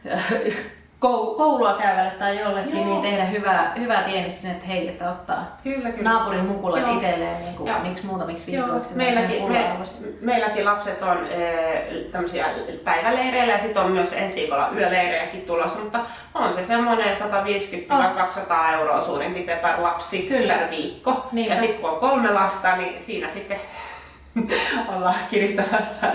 koulua 1.01 1.73
käyvälle 1.73 2.11
tai 2.11 2.39
jollekin, 2.39 2.73
niin 2.73 2.87
Joo. 2.87 3.01
niin 3.01 3.11
tehdä 3.11 3.25
hyvää, 3.25 3.73
hyvää 3.79 4.03
tienistä 4.03 4.51
että 4.51 4.65
hei, 4.65 4.87
että 4.87 5.11
ottaa 5.11 5.57
kyllä, 5.63 5.91
kyllä. 5.91 6.09
naapurin 6.09 6.45
mukulat 6.45 6.81
Joo. 6.81 6.95
itselleen 6.95 7.41
niin 7.41 7.55
kuin, 7.55 7.81
miksi 7.81 8.05
muutamiksi 8.05 8.51
viikoiksi. 8.51 8.97
Meilläkin, 8.97 9.51
me, 9.51 9.77
meilläkin 10.21 10.65
lapset 10.65 11.03
on 11.03 11.27
e, 11.27 12.11
tämmöisiä 12.11 12.45
päiväleireillä 12.83 13.53
ja 13.53 13.59
sitten 13.59 13.83
on 13.83 13.91
myös 13.91 14.13
ensi 14.13 14.35
viikolla 14.35 14.69
yöleirejäkin 14.75 15.41
tulossa, 15.41 15.79
mutta 15.79 15.99
on 16.33 16.53
se 16.53 16.63
semmoinen 16.63 17.15
150-200 17.15 18.73
euroa 18.73 19.01
suurin 19.01 19.33
piirtein 19.33 19.59
per 19.59 19.81
lapsi 19.81 20.21
kyllä. 20.21 20.53
per 20.53 20.69
viikko. 20.69 21.27
Niinpä. 21.31 21.53
Ja 21.53 21.59
sitten 21.59 21.81
kun 21.81 21.89
on 21.89 21.99
kolme 21.99 22.31
lasta, 22.31 22.75
niin 22.75 23.01
siinä 23.01 23.31
sitten 23.31 23.59
olla 24.95 25.13
kiristämässä 25.29 26.07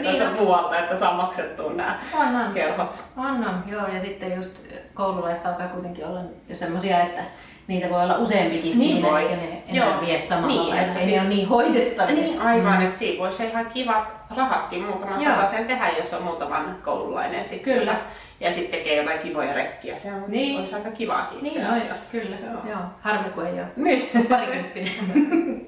niin 0.00 0.32
muualta, 0.40 0.78
että 0.78 0.96
saa 0.96 1.16
maksettua 1.16 1.72
nämä 1.72 1.98
on, 2.12 2.36
on. 2.36 2.52
kerhot. 2.54 3.04
On, 3.16 3.26
on, 3.26 3.64
joo. 3.66 3.86
Ja 3.86 4.00
sitten 4.00 4.36
just 4.36 4.62
koululaista 4.94 5.48
alkaa 5.48 5.68
kuitenkin 5.68 6.06
olla 6.06 6.20
jo 6.48 6.54
semmoisia, 6.54 7.00
että 7.00 7.22
niitä 7.66 7.90
voi 7.90 8.02
olla 8.02 8.18
useampikin 8.18 8.78
niin 8.78 8.92
siinä, 8.92 9.10
voi. 9.10 9.22
eikä 9.22 9.36
ne 9.36 9.62
enää 9.68 9.86
Joo. 9.86 10.00
vie 10.00 10.18
samalla 10.18 10.62
niin, 10.64 10.84
että 10.84 10.98
ei 10.98 11.06
si- 11.06 11.18
ole 11.18 11.28
niin 11.28 11.48
hoidettavia. 11.48 12.14
Niin, 12.14 12.40
aivan, 12.40 12.78
mm. 12.78 12.86
että 12.86 12.98
siinä 12.98 13.18
voisi 13.18 13.46
ihan 13.46 13.66
kivat 13.66 14.14
rahatkin 14.36 14.82
muutaman 14.82 15.48
sen 15.50 15.66
tehdä, 15.66 15.88
jos 15.98 16.12
on 16.12 16.22
muutaman 16.22 16.78
koululainen 16.84 17.44
sitten. 17.44 17.74
Kyllä. 17.74 17.96
Ja 18.40 18.52
sitten 18.52 18.78
tekee 18.78 18.96
jotain 18.96 19.18
kivoja 19.18 19.54
retkiä. 19.54 19.98
Se 19.98 20.12
on, 20.12 20.24
niin. 20.28 20.60
olisi 20.60 20.74
aika 20.74 20.90
kivaakin 20.90 21.36
niin 21.36 21.46
itse 21.46 21.58
niin 21.58 21.70
asiassa. 21.70 22.12
Kyllä, 22.12 22.36
joo. 22.36 22.70
joo. 22.70 22.82
Harmi 23.00 23.28
kun 23.30 23.46
ei 23.46 23.52
ole 23.52 23.66
niin. 23.76 24.10
parikymppinen. 24.28 25.66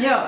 joo. 0.10 0.22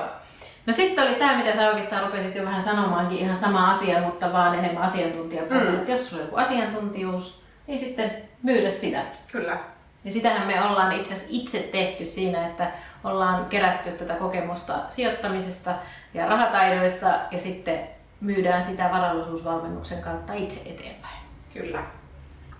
No 0.66 0.73
sitten 0.73 1.04
oli 1.04 1.14
tämä, 1.14 1.37
mitä 1.37 1.52
sä 1.52 1.68
oikeastaan 1.68 2.06
rupesit 2.06 2.35
jo 2.35 2.44
vähän 2.44 2.62
sanomaankin, 2.62 3.18
ihan 3.18 3.37
sama 3.37 3.71
asia, 3.71 4.00
mutta 4.00 4.33
vaan 4.33 4.59
enemmän 4.59 4.83
asiantuntijapuolella. 4.83 5.80
Mm. 5.80 5.88
Jos 5.88 6.09
sulla 6.09 6.23
on 6.23 6.26
joku 6.26 6.37
asiantuntijuus, 6.37 7.44
niin 7.66 7.78
sitten 7.78 8.11
myydä 8.42 8.71
sitä. 8.71 9.00
Kyllä. 9.33 9.59
Ja 10.04 10.12
sitähän 10.12 10.47
me 10.47 10.62
ollaan 10.62 10.92
itse 10.92 11.12
asiassa 11.12 11.33
itse 11.33 11.59
tehty 11.59 12.04
siinä, 12.04 12.47
että 12.47 12.73
ollaan 13.04 13.47
kerätty 13.47 13.90
tätä 13.90 14.14
kokemusta 14.14 14.75
sijoittamisesta 14.88 15.75
ja 16.14 16.26
rahataidoista 16.26 17.06
ja 17.30 17.38
sitten 17.38 17.80
myydään 18.21 18.62
sitä 18.62 18.90
varallisuusvalmennuksen 18.92 20.02
kautta 20.02 20.33
itse 20.35 20.61
eteenpäin. 20.61 21.18
Kyllä. 21.52 21.83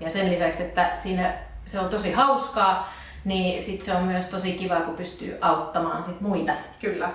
Ja 0.01 0.11
sen 0.11 0.31
lisäksi, 0.31 0.63
että 0.63 0.93
siinä 0.97 1.35
se 1.67 1.81
on 1.81 1.89
tosi 1.89 2.13
hauskaa, 2.13 2.93
niin 3.25 3.63
sitten 3.63 3.87
se 3.87 3.95
on 3.95 4.03
myös 4.03 4.27
tosi 4.27 4.53
kiva, 4.53 4.81
kun 4.81 4.97
pystyy 4.97 5.39
auttamaan 5.41 6.03
sit 6.03 6.21
muita. 6.21 6.53
Kyllä 6.81 7.11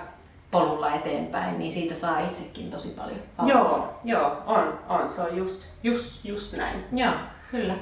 polulla 0.50 0.94
eteenpäin, 0.94 1.58
niin 1.58 1.72
siitä 1.72 1.94
saa 1.94 2.20
itsekin 2.20 2.70
tosi 2.70 2.88
paljon 2.88 3.18
Joo, 3.46 4.00
joo 4.04 4.42
on, 4.46 4.78
on. 4.88 5.08
Se 5.08 5.20
on 5.20 5.36
just, 5.36 5.66
just, 5.82 6.24
just 6.24 6.56
näin. 6.56 6.84
Joo, 6.92 7.12
kyllä. 7.50 7.74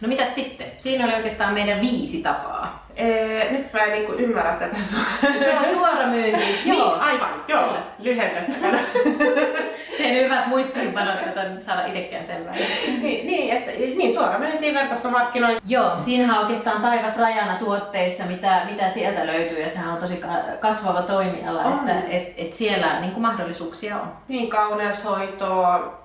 No 0.00 0.08
mitä 0.08 0.24
sitten? 0.24 0.66
Siinä 0.78 1.04
oli 1.04 1.14
oikeastaan 1.14 1.54
meidän 1.54 1.80
viisi 1.80 2.22
tapaa. 2.22 2.86
Ee, 2.96 3.52
nyt 3.52 3.72
mä 3.72 3.80
en 3.80 3.92
niinku 3.92 4.12
ymmärrä 4.12 4.52
tätä 4.52 4.76
Se 5.38 5.58
on 5.58 5.76
suora 5.76 6.06
myynti. 6.06 6.40
Niin, 6.64 6.78
joo. 6.78 6.90
Niin, 6.90 7.00
aivan, 7.00 7.44
joo. 7.48 7.72
Lyhennettävänä. 7.98 8.78
Tein 10.10 10.24
hyvät 10.24 10.46
muistiinpanot, 10.46 11.14
että 11.26 11.46
saada 11.60 11.86
itsekään 11.86 12.24
selvää. 12.24 12.54
niin, 13.02 13.26
niin, 13.26 13.56
että, 13.56 13.70
niin, 13.70 14.14
suora 14.14 14.38
myynti, 14.38 14.74
verkostomarkkinointi. 14.74 15.62
Joo, 15.66 15.98
siinähän 15.98 16.38
on 16.38 16.42
oikeastaan 16.42 16.82
taivas 16.82 17.18
rajana 17.18 17.54
tuotteissa, 17.54 18.24
mitä, 18.24 18.62
mitä 18.70 18.88
sieltä 18.88 19.26
löytyy, 19.26 19.60
ja 19.60 19.68
sehän 19.68 19.92
on 19.92 19.98
tosi 19.98 20.22
kasvava 20.60 21.02
toimiala, 21.02 21.62
on. 21.62 21.88
että 21.88 22.08
et, 22.08 22.34
et 22.36 22.52
siellä 22.52 23.00
niin 23.00 23.12
kuin 23.12 23.22
mahdollisuuksia 23.22 23.96
on. 23.96 24.12
Niin, 24.28 24.50
kauneushoitoa, 24.50 26.00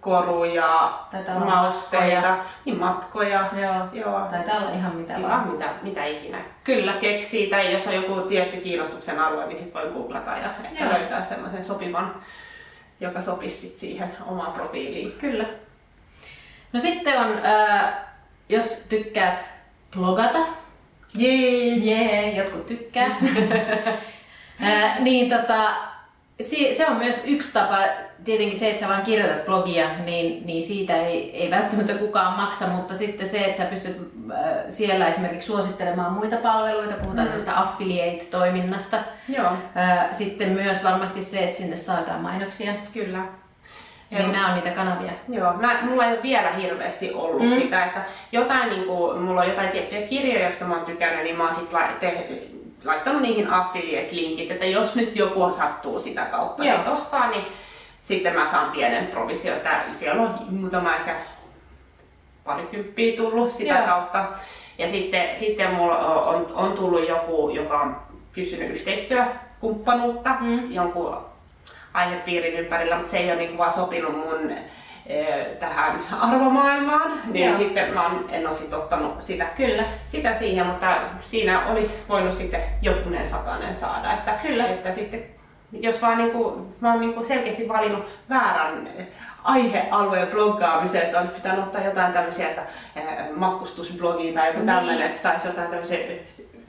koruja, 0.00 0.98
mausteita, 1.44 2.36
niin 2.64 2.78
matkoja. 2.78 3.48
Joo. 3.52 4.04
Joo. 4.04 4.20
Taitaa 4.30 4.58
olla 4.58 4.70
ihan 4.70 4.96
mitä 4.96 5.16
ihan 5.16 5.30
vaan. 5.30 5.48
Mitä, 5.48 5.68
mitä 5.82 6.04
ikinä 6.04 6.38
Kyllä. 6.64 6.92
keksii. 6.92 7.50
Tai 7.50 7.72
jos 7.72 7.86
on 7.86 7.94
joku 7.94 8.20
tietty 8.20 8.56
kiinnostuksen 8.56 9.20
alue, 9.20 9.46
niin 9.46 9.58
sitten 9.58 9.82
voi 9.82 9.92
googlata 9.92 10.30
ja 10.30 10.50
ehkä 10.64 10.84
Joo. 10.84 10.92
löytää 10.92 11.22
semmoisen 11.22 11.64
sopivan, 11.64 12.14
joka 13.00 13.22
sopisi 13.22 13.56
sit 13.56 13.78
siihen 13.78 14.16
omaan 14.26 14.52
profiiliin. 14.52 15.12
Kyllä. 15.12 15.44
No 16.72 16.80
sitten 16.80 17.18
on, 17.18 17.44
äh, 17.44 17.94
jos 18.48 18.86
tykkäät 18.88 19.44
blogata, 19.90 20.38
Jee, 21.18 21.76
yeah, 21.76 22.36
jotkut 22.36 22.66
tykkää, 22.66 23.06
äh, 24.62 25.00
niin 25.00 25.30
tota, 25.30 25.74
se 26.72 26.86
on 26.86 26.96
myös 26.96 27.22
yksi 27.26 27.52
tapa, 27.52 27.78
tietenkin 28.24 28.58
se, 28.58 28.68
että 28.68 28.80
sä 28.80 28.88
vaan 28.88 29.02
kirjoitat 29.02 29.44
blogia, 29.44 29.98
niin, 30.04 30.46
niin 30.46 30.62
siitä 30.62 30.96
ei, 30.96 31.36
ei 31.36 31.50
välttämättä 31.50 31.94
kukaan 31.94 32.36
maksa, 32.36 32.66
mutta 32.66 32.94
sitten 32.94 33.26
se, 33.26 33.38
että 33.38 33.58
sä 33.58 33.64
pystyt 33.64 33.96
äh, 34.30 34.38
siellä 34.68 35.08
esimerkiksi 35.08 35.46
suosittelemaan 35.46 36.12
muita 36.12 36.36
palveluita, 36.36 36.94
puhutaan 36.94 37.28
mm. 37.28 37.52
affiliate-toiminnasta. 37.54 38.96
Joo. 39.28 39.52
Äh, 39.76 40.12
sitten 40.12 40.48
myös 40.48 40.84
varmasti 40.84 41.22
se, 41.22 41.38
että 41.38 41.56
sinne 41.56 41.76
saadaan 41.76 42.20
mainoksia. 42.20 42.72
Kyllä. 42.92 43.18
Joo. 44.10 44.32
nämä 44.32 44.48
on 44.48 44.54
niitä 44.54 44.70
kanavia. 44.70 45.12
Joo, 45.28 45.52
mä, 45.52 45.78
mulla 45.82 46.04
ei 46.04 46.12
ole 46.12 46.22
vielä 46.22 46.50
hirveästi 46.50 47.12
ollut 47.12 47.42
mm. 47.42 47.54
sitä, 47.54 47.84
että 47.84 48.04
jotain, 48.32 48.70
niin 48.70 48.84
kuin, 48.84 49.18
mulla 49.18 49.40
on 49.40 49.48
jotain 49.48 49.68
tiettyjä 49.68 50.06
kirjoja, 50.06 50.42
joista 50.42 50.64
mä 50.64 50.76
oon 50.76 50.84
tykännyt, 50.84 51.24
niin 51.24 51.36
mä 51.36 51.44
oon 51.44 51.54
sit 51.54 51.72
laittanut 52.86 53.22
niihin 53.22 53.50
affiliate-linkit, 53.50 54.50
että 54.50 54.64
jos 54.64 54.94
nyt 54.94 55.16
joku 55.16 55.52
sattuu 55.52 56.00
sitä 56.00 56.24
kautta 56.24 56.64
Joo. 56.64 56.76
sit 56.76 56.88
ostaa, 56.88 57.30
niin 57.30 57.44
sitten 58.02 58.34
mä 58.34 58.46
saan 58.46 58.70
pienen 58.70 59.06
provisio. 59.06 59.54
Siellä 59.92 60.22
on 60.22 60.38
muutama 60.50 60.94
ehkä 60.94 61.16
parikymppiä 62.44 63.16
tullut 63.16 63.52
sitä 63.52 63.74
Joo. 63.74 63.86
kautta. 63.86 64.24
Ja 64.78 64.88
sitten, 64.88 65.36
sitten 65.38 65.74
mulla 65.74 65.98
on, 65.98 66.52
on 66.54 66.72
tullut 66.72 67.08
joku, 67.08 67.50
joka 67.50 67.80
on 67.80 67.96
kysynyt 68.32 68.70
yhteistyökumppanuutta 68.70 70.30
mm. 70.40 70.72
jonkun 70.72 71.16
aihepiirin 71.94 72.54
ympärillä, 72.54 72.96
mutta 72.96 73.10
se 73.10 73.18
ei 73.18 73.30
ole 73.30 73.36
niin 73.36 73.58
vaan 73.58 73.72
sopinut 73.72 74.16
mun 74.16 74.50
tähän 75.60 76.00
arvomaailmaan, 76.20 77.12
niin 77.32 77.48
Joo. 77.48 77.58
sitten 77.58 77.94
mä 77.94 78.10
en 78.28 78.46
ole 78.46 78.54
sit 78.54 78.72
ottanut 78.72 79.22
sitä, 79.22 79.44
Kyllä. 79.44 79.84
sitä 80.06 80.34
siihen, 80.34 80.66
mutta 80.66 80.96
siinä 81.20 81.66
olisi 81.66 82.02
voinut 82.08 82.34
sitten 82.34 82.60
jokunen 82.82 83.26
satanen 83.26 83.74
saada. 83.74 84.12
Että, 84.12 84.32
Kyllä. 84.32 84.66
että 84.66 84.92
sitten 84.92 85.22
jos 85.72 86.02
vaan 86.02 86.18
niinku, 86.18 86.66
mä 86.80 86.90
oon 86.90 87.00
niinku 87.00 87.24
selkeästi 87.24 87.68
valinnut 87.68 88.04
väärän 88.28 88.88
aihealueen 89.42 90.28
bloggaamiseen, 90.28 91.04
että 91.04 91.20
olisi 91.20 91.32
pitänyt 91.32 91.64
ottaa 91.64 91.84
jotain 91.84 92.12
tämmöisiä, 92.12 92.48
että 92.48 92.62
matkustusblogia 93.36 94.34
tai 94.34 94.46
joku 94.46 94.58
niin. 94.58 94.66
tämmöinen, 94.66 95.06
että 95.06 95.22
saisi 95.22 95.46
jotain 95.46 95.68
tämmöisiä 95.68 95.98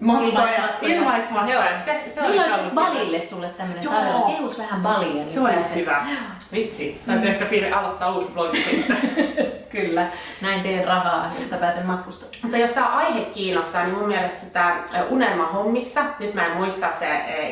Ilmaismatkoja. 0.02 0.96
Ilmaismatkoja. 0.96 1.64
Se, 1.86 2.04
se 2.08 2.22
Milloin 2.22 2.54
olisi 2.54 2.70
Balille 2.76 3.20
sulle 3.20 3.50
tämmöinen 3.50 3.84
tarjolla? 3.84 4.28
Kehus 4.28 4.58
vähän 4.58 4.82
Balia. 4.82 5.14
Niin 5.14 5.30
se 5.30 5.40
olisi 5.40 5.76
hyvä. 5.76 6.06
Vitsi. 6.52 7.02
Täytyy 7.06 7.28
mm. 7.28 7.34
ehkä 7.34 7.46
piiri 7.46 7.72
aloittaa 7.72 8.16
uusi 8.16 8.32
blogi 8.32 8.86
Kyllä. 9.70 10.08
Näin 10.42 10.62
teen 10.62 10.88
rahaa, 10.88 11.32
jotta 11.40 11.58
pääsen 11.58 11.86
matkustamaan. 11.86 12.40
Mutta 12.42 12.58
jos 12.58 12.72
tämä 12.72 12.88
aihe 12.88 13.26
kiinnostaa, 13.26 13.84
niin 13.84 13.98
mun 13.98 14.08
mielestä 14.08 14.46
tämä 14.46 14.84
Unelma-hommissa, 15.10 16.02
nyt 16.20 16.34
mä 16.34 16.46
en 16.46 16.58
muista 16.58 16.92
se 16.92 17.08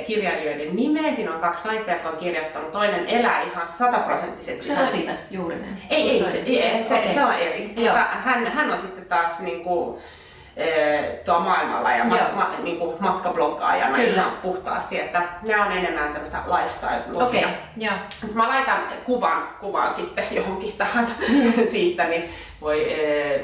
kirjailijoiden 0.07 0.75
nimeä, 0.75 1.13
siinä 1.13 1.33
on 1.33 1.41
kaksi 1.41 1.67
naista, 1.67 1.91
jotka 1.91 2.09
on 2.09 2.17
kirjoittanut. 2.17 2.71
Toinen 2.71 3.07
elää 3.07 3.41
ihan 3.41 3.67
sataprosenttisesti. 3.67 4.65
Se 4.65 4.79
on 4.79 4.87
siitä 4.87 5.11
Juurinen. 5.31 5.81
Ei, 5.89 6.09
ei, 6.09 6.31
se, 6.31 6.43
ei, 6.45 6.83
se, 6.83 6.95
okay. 6.95 7.13
se 7.13 7.25
on 7.25 7.33
eri. 7.33 7.73
Mutta 7.75 8.05
hän, 8.11 8.47
hän 8.47 8.71
on 8.71 8.77
sitten 8.77 9.05
taas 9.05 9.39
niin 9.39 9.63
kuin, 9.63 9.97
tuo 11.25 11.39
maailmalla 11.39 11.91
ja 11.91 12.03
mat, 12.03 12.35
ma, 12.35 12.51
niin 12.63 12.77
kuin 12.77 12.95
matkabloggaajana 12.99 13.95
Kyllä. 13.95 14.21
ihan 14.21 14.31
puhtaasti, 14.31 14.99
että 14.99 15.21
ne 15.47 15.61
on 15.61 15.71
enemmän 15.71 16.13
tämmöistä 16.13 16.37
lifestyle-blogia. 16.47 17.47
Okay. 17.47 18.33
Mä 18.33 18.49
laitan 18.49 18.79
kuvan, 19.05 19.47
kuvan 19.59 19.93
sitten 19.93 20.25
johonkin 20.31 20.73
tähän 20.77 21.07
siitä, 21.71 22.03
niin 22.03 22.29
voi 22.61 22.93
e, 22.93 23.39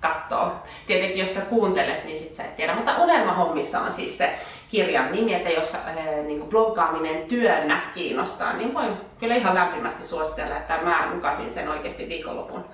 katsoa. 0.00 0.62
Tietenkin 0.86 1.18
jos 1.18 1.34
kuuntelet, 1.48 2.04
niin 2.04 2.18
sit 2.18 2.34
sä 2.34 2.44
et 2.44 2.56
tiedä, 2.56 2.74
mutta 2.74 2.96
Unelma-hommissa 2.98 3.80
on 3.80 3.92
siis 3.92 4.18
se 4.18 4.34
kirjan 4.70 5.12
nimi, 5.12 5.34
että 5.34 5.50
jos 5.50 5.74
e, 5.74 6.22
niin 6.22 6.38
kuin 6.38 6.50
bloggaaminen 6.50 7.22
työnä 7.22 7.80
kiinnostaa, 7.94 8.52
niin 8.52 8.74
voin 8.74 8.96
kyllä 9.20 9.34
ihan 9.34 9.54
lämpimästi 9.54 10.04
suositella, 10.04 10.56
että 10.56 10.78
mä 10.82 11.10
lukasin 11.14 11.52
sen 11.52 11.68
oikeasti 11.68 12.08
viikonlopun 12.08 12.64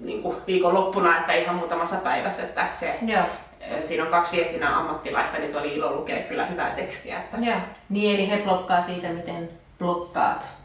niin 0.00 0.22
kuin 0.22 0.36
viikonloppuna, 0.46 1.18
että 1.18 1.32
ihan 1.32 1.56
muutamassa 1.56 1.96
päivässä, 1.96 2.42
että 2.42 2.68
se, 2.72 2.98
Joo. 3.06 3.22
siinä 3.82 4.04
on 4.04 4.10
kaksi 4.10 4.36
viestinnän 4.36 4.74
ammattilaista, 4.74 5.38
niin 5.38 5.52
se 5.52 5.58
oli 5.58 5.72
ilo 5.72 5.92
lukea 5.92 6.22
kyllä 6.22 6.46
hyvää 6.46 6.70
tekstiä. 6.70 7.18
Että... 7.18 7.36
Joo. 7.40 7.58
Niin 7.88 8.14
eli 8.14 8.30
he 8.30 8.42
blokkaa 8.44 8.80
siitä, 8.80 9.08
miten 9.08 9.50
blokkaat 9.78 10.60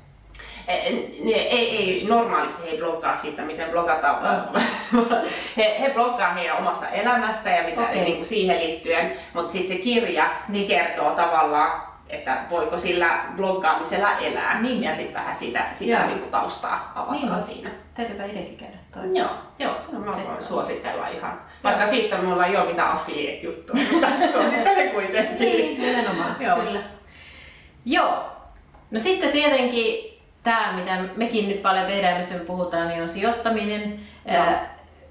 ei, 0.68 1.34
ei, 1.34 1.78
ei, 1.78 2.06
normaalisti 2.08 2.64
he 2.64 2.70
ei 2.70 2.78
bloggaa 2.78 3.16
siitä, 3.16 3.42
miten 3.42 3.70
blogataan, 3.70 4.50
oh. 4.50 4.62
he, 5.58 5.76
he 5.80 5.90
bloggaa 5.90 6.34
heidän 6.34 6.58
omasta 6.58 6.90
elämästä 6.90 7.50
ja 7.50 7.64
mitä 7.64 7.82
okay. 7.82 7.96
niin 7.96 8.16
kuin 8.16 8.26
siihen 8.26 8.60
liittyen, 8.60 9.18
mutta 9.34 9.52
sitten 9.52 9.78
se 9.78 9.84
kirja 9.84 10.30
niin 10.50 10.68
kertoo 10.68 11.12
tavallaan, 11.12 11.82
että 12.10 12.38
voiko 12.50 12.78
sillä 12.78 13.26
bloggaamisella 13.36 14.18
elää 14.18 14.62
niin. 14.62 14.84
ja 14.84 14.96
sitten 14.96 15.14
vähän 15.14 15.36
sitä, 15.36 15.66
sitä 15.74 16.06
niin 16.06 16.20
kuin 16.20 16.32
taustaa 16.32 16.92
avataan 16.96 17.36
niin. 17.36 17.44
siinä. 17.44 17.70
Täytyypä 17.94 18.26
itsekin 18.26 18.58
käydä 18.58 18.78
toi. 18.96 19.18
Joo, 19.20 19.30
joo 19.60 19.76
no, 19.92 20.00
mä 20.00 20.12
voin 20.12 20.44
suositella 20.44 21.08
ihan. 21.08 21.42
Vaikka 21.64 21.84
joo. 21.84 21.92
siitä 21.92 22.18
mulla 22.18 22.46
ei 22.46 22.58
ole 22.58 22.66
mitään 22.66 22.92
affiliate-juttuja, 22.92 23.84
mutta 23.92 24.08
suosittelen 24.32 24.92
kuitenkin. 24.96 25.38
niin, 25.40 25.82
nimenomaan, 25.82 26.36
joo. 26.40 26.58
kyllä. 26.60 26.80
Joo, 27.86 28.24
no 28.92 29.00
sitten 29.00 29.30
tietenkin 29.30 30.16
tämä, 30.44 30.74
mitä 30.76 31.00
mekin 31.16 31.50
nyt 31.50 31.62
paljon 31.62 31.86
tehdään, 31.86 32.18
mistä 32.18 32.34
me 32.34 32.40
puhutaan, 32.40 32.88
niin 32.88 33.02
on 33.02 33.08
sijoittaminen. 33.08 34.00
Joo. 34.34 34.46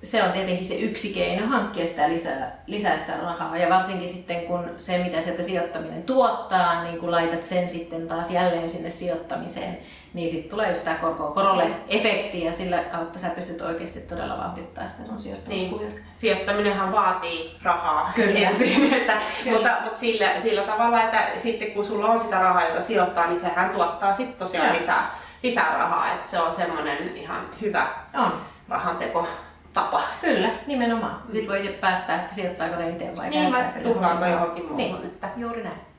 Se 0.03 0.23
on 0.23 0.33
tietenkin 0.33 0.64
se 0.64 0.75
yksi 0.75 1.14
keino 1.14 1.47
hankkia 1.47 1.87
sitä 1.87 2.09
lisää, 2.09 2.62
lisää 2.67 2.99
sitä 2.99 3.17
rahaa. 3.17 3.57
Ja 3.57 3.71
varsinkin 3.71 4.09
sitten 4.09 4.41
kun 4.41 4.71
se, 4.79 4.99
mitä 4.99 5.21
sieltä 5.21 5.43
sijoittaminen 5.43 6.03
tuottaa, 6.03 6.85
niin 6.85 6.99
kun 6.99 7.11
laitat 7.11 7.43
sen 7.43 7.69
sitten 7.69 8.09
taas 8.09 8.31
jälleen 8.31 8.69
sinne 8.69 8.91
sijoittamiseen, 8.91 9.79
niin 10.14 10.28
sitten 10.28 10.50
tulee 10.50 10.68
just 10.68 10.85
tämä 10.85 10.97
korko, 10.97 11.30
korolle 11.30 11.71
efekti 11.88 12.44
ja 12.44 12.52
sillä 12.52 12.78
kautta 12.78 13.18
sä 13.18 13.28
pystyt 13.28 13.61
oikeasti 13.61 14.00
todella 14.00 14.38
vauhdittamaan 14.38 14.88
sitä 14.88 15.06
sun 15.06 15.21
sijoittamiskuvioita. 15.21 15.97
Niin. 15.97 16.06
Sijoittaminenhan 16.14 16.92
vaatii 16.92 17.56
rahaa 17.62 18.12
Kyllä. 18.14 18.38
ensin, 18.49 18.94
että, 18.94 19.12
Kyllä. 19.44 19.56
mutta, 19.56 19.76
mutta 19.85 20.00
sillä, 20.00 20.40
sillä 20.40 20.62
tavalla, 20.62 21.02
että 21.02 21.26
sitten 21.38 21.71
kun 21.71 21.85
sulla 21.85 22.06
on 22.06 22.21
sitä 22.21 22.40
rahaa, 22.40 22.68
jota 22.68 22.80
sijoittaa, 22.80 23.26
niin 23.26 23.40
sehän 23.40 23.71
tuottaa 23.71 24.12
sitten 24.12 24.38
tosiaan 24.38 24.66
ja. 24.66 24.80
lisää 24.80 25.11
lisää 25.44 25.78
rahaa, 25.78 26.12
että 26.12 26.28
se 26.28 26.40
on 26.40 26.54
semmoinen 26.54 27.16
ihan 27.16 27.47
hyvä 27.61 27.87
on. 28.14 28.33
rahanteko 28.68 29.28
tapa. 29.73 30.02
Kyllä, 30.21 30.49
nimenomaan. 30.66 31.23
Sitten 31.33 31.49
voi 31.49 31.78
päättää, 31.80 32.21
että 32.21 32.35
sijoittaako 32.35 32.76
ne 32.76 32.90
itse 32.90 33.12
vai 33.16 33.30
Niin, 33.30 33.52
vai 33.52 33.64
tuhlaako 33.83 34.26
johonkin 34.26 34.62
muuhun. 34.62 34.76
Niin, 34.76 34.97
että... 34.97 35.28
juuri 35.37 35.62
näin. 35.62 35.94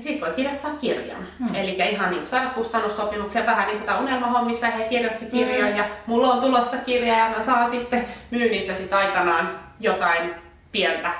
Ja 0.00 0.04
sitten 0.04 0.28
voi 0.28 0.36
kirjoittaa 0.36 0.70
kirjan. 0.70 1.26
Hmm. 1.38 1.54
Eli 1.54 1.76
ihan 1.90 2.10
niin 2.10 2.28
saada 2.28 2.50
kustannussopimuksia, 2.50 3.46
vähän 3.46 3.66
niin 3.66 3.78
kuin 3.78 3.86
tämä 3.86 3.98
unelmahommissa 3.98 4.66
he 4.66 4.84
kirjoitti 4.84 5.26
kirjan 5.26 5.68
hmm. 5.68 5.76
ja 5.76 5.84
mulla 6.06 6.28
on 6.28 6.40
tulossa 6.40 6.76
kirja 6.76 7.18
ja 7.18 7.30
mä 7.30 7.42
saan 7.42 7.70
sitten 7.70 8.04
myynnissä 8.30 8.74
sit 8.74 8.92
aikanaan 8.92 9.60
jotain 9.80 10.34
pientä 10.72 11.10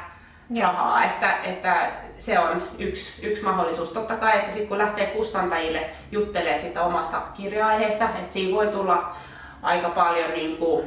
rahaa. 0.60 1.04
Että, 1.04 1.36
että 1.44 1.90
se 2.18 2.38
on 2.38 2.68
yksi, 2.78 3.26
yksi 3.26 3.42
mahdollisuus. 3.42 3.90
Totta 3.90 4.16
kai, 4.16 4.38
että 4.38 4.52
sit 4.52 4.68
kun 4.68 4.78
lähtee 4.78 5.06
kustantajille 5.06 5.90
juttelee 6.12 6.58
sitä 6.58 6.82
omasta 6.82 7.22
kirja-aiheesta, 7.34 8.04
että 8.04 8.32
siinä 8.32 8.56
voi 8.56 8.66
tulla 8.66 9.16
aika 9.62 9.88
paljon 9.88 10.30
niin 10.30 10.56
kuin 10.56 10.86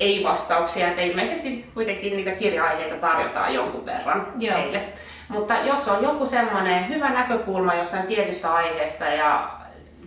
ei-vastauksia, 0.00 0.88
että 0.88 1.02
ilmeisesti 1.02 1.70
kuitenkin 1.74 2.16
niitä 2.16 2.32
kirja-aiheita 2.32 2.96
tarjotaan 2.96 3.54
jonkun 3.54 3.86
verran 3.86 4.32
Joo. 4.38 4.56
heille. 4.56 4.92
Mutta 5.28 5.54
jos 5.54 5.88
on 5.88 6.02
joku 6.02 6.26
semmoinen 6.26 6.88
hyvä 6.88 7.10
näkökulma 7.10 7.74
jostain 7.74 8.06
tietystä 8.06 8.54
aiheesta 8.54 9.04
ja 9.04 9.50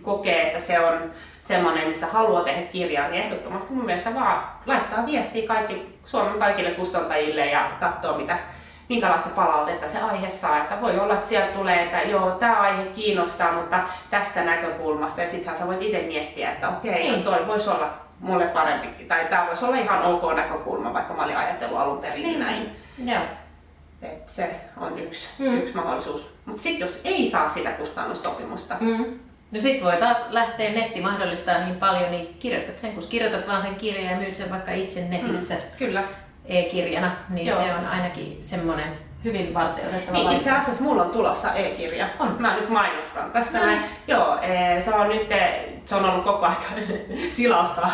kokee, 0.02 0.46
että 0.46 0.60
se 0.60 0.80
on 0.80 1.10
semmoinen, 1.42 1.88
mistä 1.88 2.06
haluaa 2.06 2.44
tehdä 2.44 2.62
kirjaa, 2.62 3.08
niin 3.08 3.22
ehdottomasti 3.22 3.72
mun 3.72 3.84
mielestä 3.84 4.14
vaan 4.14 4.44
laittaa 4.66 5.06
viestiä 5.06 5.48
kaikki, 5.48 5.98
Suomen 6.04 6.38
kaikille 6.38 6.70
kustantajille 6.70 7.46
ja 7.46 7.70
katsoa, 7.80 8.18
mitä, 8.18 8.38
minkälaista 8.88 9.28
palautetta 9.28 9.88
se 9.88 10.00
aihe 10.00 10.30
saa. 10.30 10.58
Että 10.58 10.80
voi 10.80 10.98
olla, 10.98 11.14
että 11.14 11.28
sieltä 11.28 11.52
tulee, 11.52 11.82
että 11.82 12.02
joo, 12.02 12.30
tämä 12.30 12.60
aihe 12.60 12.84
kiinnostaa, 12.84 13.52
mutta 13.52 13.80
tästä 14.10 14.44
näkökulmasta. 14.44 15.20
Ja 15.20 15.28
sittenhän 15.28 15.56
sä 15.56 15.66
voit 15.66 15.82
itse 15.82 16.02
miettiä, 16.02 16.52
että 16.52 16.68
okei, 16.68 16.90
okay, 16.90 17.02
niin. 17.02 17.22
toi 17.22 17.46
voisi 17.46 17.70
olla 17.70 17.90
mulle 18.20 18.46
parempi, 18.46 19.04
tai 19.04 19.26
tämä 19.30 19.46
voisi 19.46 19.64
olla 19.64 19.76
ihan 19.76 20.02
ok 20.02 20.36
näkökulma, 20.36 20.94
vaikka 20.94 21.14
mä 21.14 21.24
olin 21.24 21.36
ajatellut 21.36 21.78
alun 21.78 21.98
perin 21.98 22.22
niin. 22.22 22.40
näin. 22.40 22.76
Joo. 23.04 23.22
Et 24.02 24.28
se 24.28 24.60
on 24.76 24.98
yksi, 24.98 25.28
mm. 25.38 25.58
yksi 25.58 25.74
mahdollisuus. 25.74 26.26
Mutta 26.44 26.62
sitten 26.62 26.80
jos 26.80 27.00
ei 27.04 27.30
saa 27.30 27.48
sitä 27.48 27.70
kustannussopimusta, 27.70 28.76
mm. 28.80 29.18
No 29.50 29.60
sit 29.60 29.84
voi 29.84 29.96
taas 29.96 30.18
lähteä, 30.30 30.72
netti 30.72 31.00
mahdollistaa 31.00 31.58
niin 31.58 31.76
paljon, 31.76 32.10
niin 32.10 32.36
kirjoitat 32.38 32.78
sen, 32.78 32.92
kun 32.92 33.02
kirjoitat 33.08 33.46
vaan 33.46 33.60
sen 33.60 33.74
kirjan 33.74 34.12
ja 34.12 34.16
myyt 34.16 34.34
sen 34.34 34.50
vaikka 34.50 34.72
itse 34.72 35.00
netissä. 35.00 35.54
Mm, 35.54 35.60
kyllä 35.78 36.04
e-kirjana, 36.44 37.16
niin 37.28 37.46
Joo. 37.46 37.62
se 37.62 37.74
on 37.74 37.86
ainakin 37.86 38.38
semmoinen 38.40 38.98
hyvin 39.24 39.54
varteudettava 39.54 40.18
niin, 40.18 40.32
Itse 40.32 40.50
asiassa 40.50 40.82
mulla 40.82 41.02
on 41.02 41.10
tulossa 41.10 41.54
e-kirja. 41.54 42.08
On. 42.18 42.36
Mä 42.38 42.54
nyt 42.54 42.68
mainostan 42.68 43.30
tässä 43.30 43.58
no. 43.58 43.66
näin. 43.66 43.80
Joo, 44.06 44.38
e, 44.42 44.80
se 44.80 44.94
on 44.94 45.08
nyt, 45.08 45.28
se 45.86 45.94
on 45.94 46.04
ollut 46.04 46.24
koko 46.24 46.46
aika 46.46 46.62
silausta 47.30 47.88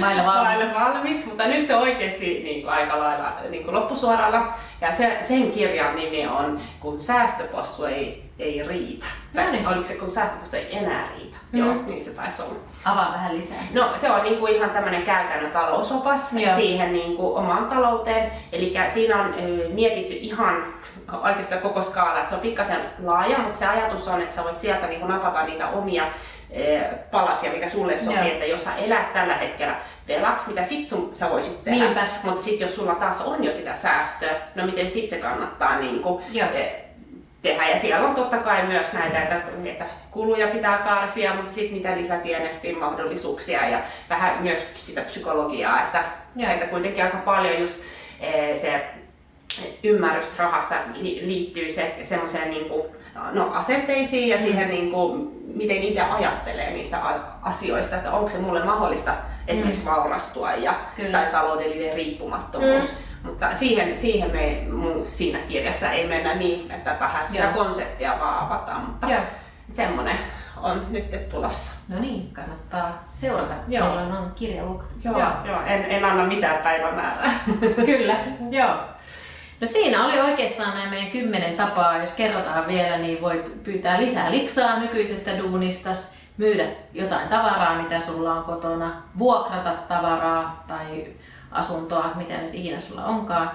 Mailla 0.00 0.24
valmis. 0.24 0.44
Mailla 0.44 0.80
valmis, 0.80 1.26
mutta 1.26 1.46
nyt 1.46 1.66
se 1.66 1.76
oikeasti 1.76 2.40
niin 2.44 2.62
kuin 2.62 2.72
aika 2.72 2.98
lailla 2.98 3.32
niin 3.50 3.64
kuin 3.64 3.74
loppusuoralla. 3.74 4.54
Ja 4.80 4.92
se, 4.92 5.18
sen 5.20 5.50
kirjan 5.50 5.96
nimi 5.96 6.26
on 6.26 6.60
Kun 6.80 7.00
säästöpossu 7.00 7.84
ei, 7.84 8.23
ei 8.38 8.68
riitä. 8.68 9.06
Tai 9.34 9.52
niin. 9.52 9.68
oliko 9.68 9.84
se 9.84 9.94
Kun 9.94 10.10
säästöpossu 10.10 10.56
ei 10.56 10.76
enää 10.76 11.08
riitä. 11.16 11.36
Mm. 11.52 11.58
Joo, 11.58 11.74
niin 11.86 12.04
se 12.04 12.10
taisi 12.10 12.42
olla. 12.42 12.54
Avaa 12.84 13.12
vähän 13.12 13.36
lisää. 13.36 13.62
No 13.72 13.92
se 13.96 14.10
on 14.10 14.22
niin 14.22 14.38
kuin 14.38 14.54
ihan 14.54 14.70
tämmöinen 14.70 15.02
käytännön 15.02 15.50
talousopas 15.50 16.32
Joo. 16.32 16.56
siihen 16.56 16.92
niin 16.92 17.16
kuin 17.16 17.36
omaan 17.36 17.68
talouteen. 17.68 18.32
Eli 18.52 18.74
siinä 18.94 19.20
on 19.20 19.34
mietitty 19.72 20.14
ihan 20.14 20.74
oikeastaan 21.22 21.60
koko 21.60 21.82
skaala, 21.82 22.18
että 22.18 22.28
se 22.28 22.34
on 22.34 22.40
pikkasen 22.40 22.80
laaja, 23.02 23.38
mutta 23.38 23.58
se 23.58 23.66
ajatus 23.66 24.08
on, 24.08 24.22
että 24.22 24.36
sä 24.36 24.44
voit 24.44 24.60
sieltä 24.60 24.86
niin 24.86 25.00
kuin 25.00 25.10
napata 25.10 25.46
niitä 25.46 25.68
omia 25.68 26.04
palasia, 27.10 27.52
mikä 27.52 27.68
sulle 27.68 27.98
sopii, 27.98 28.18
Joo. 28.18 28.26
että 28.26 28.44
jos 28.44 28.64
sä 28.64 28.76
elät 28.76 29.12
tällä 29.12 29.34
hetkellä 29.34 29.76
velaksi, 30.08 30.48
mitä 30.48 30.64
sit 30.64 30.88
sun, 30.88 31.08
sä 31.12 31.30
voisit 31.30 31.64
tehdä, 31.64 32.06
mutta 32.22 32.42
sitten 32.42 32.66
jos 32.66 32.74
sulla 32.74 32.94
taas 32.94 33.20
on 33.20 33.44
jo 33.44 33.52
sitä 33.52 33.74
säästöä, 33.74 34.34
no 34.54 34.66
miten 34.66 34.90
sit 34.90 35.08
se 35.08 35.16
kannattaa 35.16 35.78
niin 35.78 36.02
kuin, 36.02 36.24
tehdä. 37.44 37.68
Ja 37.68 37.78
siellä 37.78 38.08
on 38.08 38.14
totta 38.14 38.36
kai 38.36 38.66
myös 38.66 38.92
näitä, 38.92 39.22
että, 39.22 39.42
että 39.64 39.84
kuluja 40.10 40.46
pitää 40.46 40.78
karsia, 40.78 41.34
mutta 41.34 41.52
sitten 41.52 41.74
niitä 41.74 41.96
lisätienestin 41.96 42.78
mahdollisuuksia 42.78 43.68
ja 43.68 43.78
vähän 44.10 44.42
myös 44.42 44.66
sitä 44.74 45.00
psykologiaa, 45.00 45.82
että, 45.82 46.04
että 46.48 46.66
kuitenkin 46.66 47.04
aika 47.04 47.18
paljon 47.18 47.60
just 47.60 47.74
se 48.60 48.84
ymmärrys 49.84 50.38
rahasta 50.38 50.74
liittyy 51.00 51.70
se, 51.70 51.94
semmoiseen 52.02 52.50
niin 52.50 52.68
kuin, 52.68 52.82
no, 53.32 53.50
asenteisiin 53.52 54.28
ja 54.28 54.38
siihen, 54.38 54.68
niin 54.68 54.90
kuin, 54.90 55.30
miten 55.54 55.82
itse 55.82 56.00
ajattelee 56.00 56.70
niistä 56.70 56.98
asioista, 57.42 57.96
että 57.96 58.10
onko 58.10 58.28
se 58.28 58.38
mulle 58.38 58.64
mahdollista 58.64 59.14
esimerkiksi 59.48 59.80
mm. 59.80 59.90
vaurastua 59.90 60.52
ja, 60.52 60.74
tai 61.12 61.26
taloudellinen 61.26 61.94
riippumattomuus. 61.94 62.90
Mm. 62.90 63.13
Mutta 63.24 63.54
siihen, 63.54 63.98
siihen 63.98 64.30
me 64.32 64.62
mun, 64.72 65.06
siinä 65.10 65.38
kirjassa 65.38 65.90
ei 65.90 66.06
mennä 66.06 66.34
niin, 66.34 66.70
että 66.70 66.96
vähän 67.00 67.28
sitä 67.32 67.44
Joo. 67.44 67.64
konseptia 67.64 68.16
vaan 68.20 68.46
avataan, 68.46 68.80
mutta 68.80 69.10
Joo. 69.10 69.20
semmoinen 69.72 70.18
on 70.62 70.86
nyt 70.90 71.28
tulossa. 71.28 71.72
No 71.88 72.00
niin, 72.00 72.32
kannattaa 72.32 73.08
seurata, 73.10 73.54
Joo. 73.68 73.88
milloin 73.88 74.12
on 74.12 74.32
kirja 74.34 74.62
Joo, 74.62 74.82
Joo. 75.04 75.30
Joo. 75.44 75.62
En, 75.66 75.84
en 75.84 76.04
anna 76.04 76.26
mitään 76.26 76.62
päivämäärää. 76.62 77.30
Kyllä, 77.86 78.16
Joo. 78.50 78.74
No 79.60 79.66
siinä 79.66 80.04
oli 80.04 80.20
oikeastaan 80.20 80.74
nämä 80.74 80.90
meidän 80.90 81.10
kymmenen 81.10 81.56
tapaa. 81.56 81.98
Jos 81.98 82.12
kerrotaan 82.12 82.66
vielä, 82.66 82.98
niin 82.98 83.20
voit 83.22 83.62
pyytää 83.64 84.00
lisää 84.00 84.30
liksaa 84.30 84.78
nykyisestä 84.78 85.38
duunistas, 85.38 86.14
myydä 86.36 86.66
jotain 86.92 87.28
tavaraa, 87.28 87.82
mitä 87.82 88.00
sulla 88.00 88.34
on 88.34 88.44
kotona, 88.44 89.02
vuokrata 89.18 89.72
tavaraa 89.88 90.64
tai 90.68 91.06
asuntoa, 91.54 92.12
mitä 92.14 92.34
nyt 92.34 92.54
ikinä 92.54 92.80
sulla 92.80 93.04
onkaan, 93.04 93.50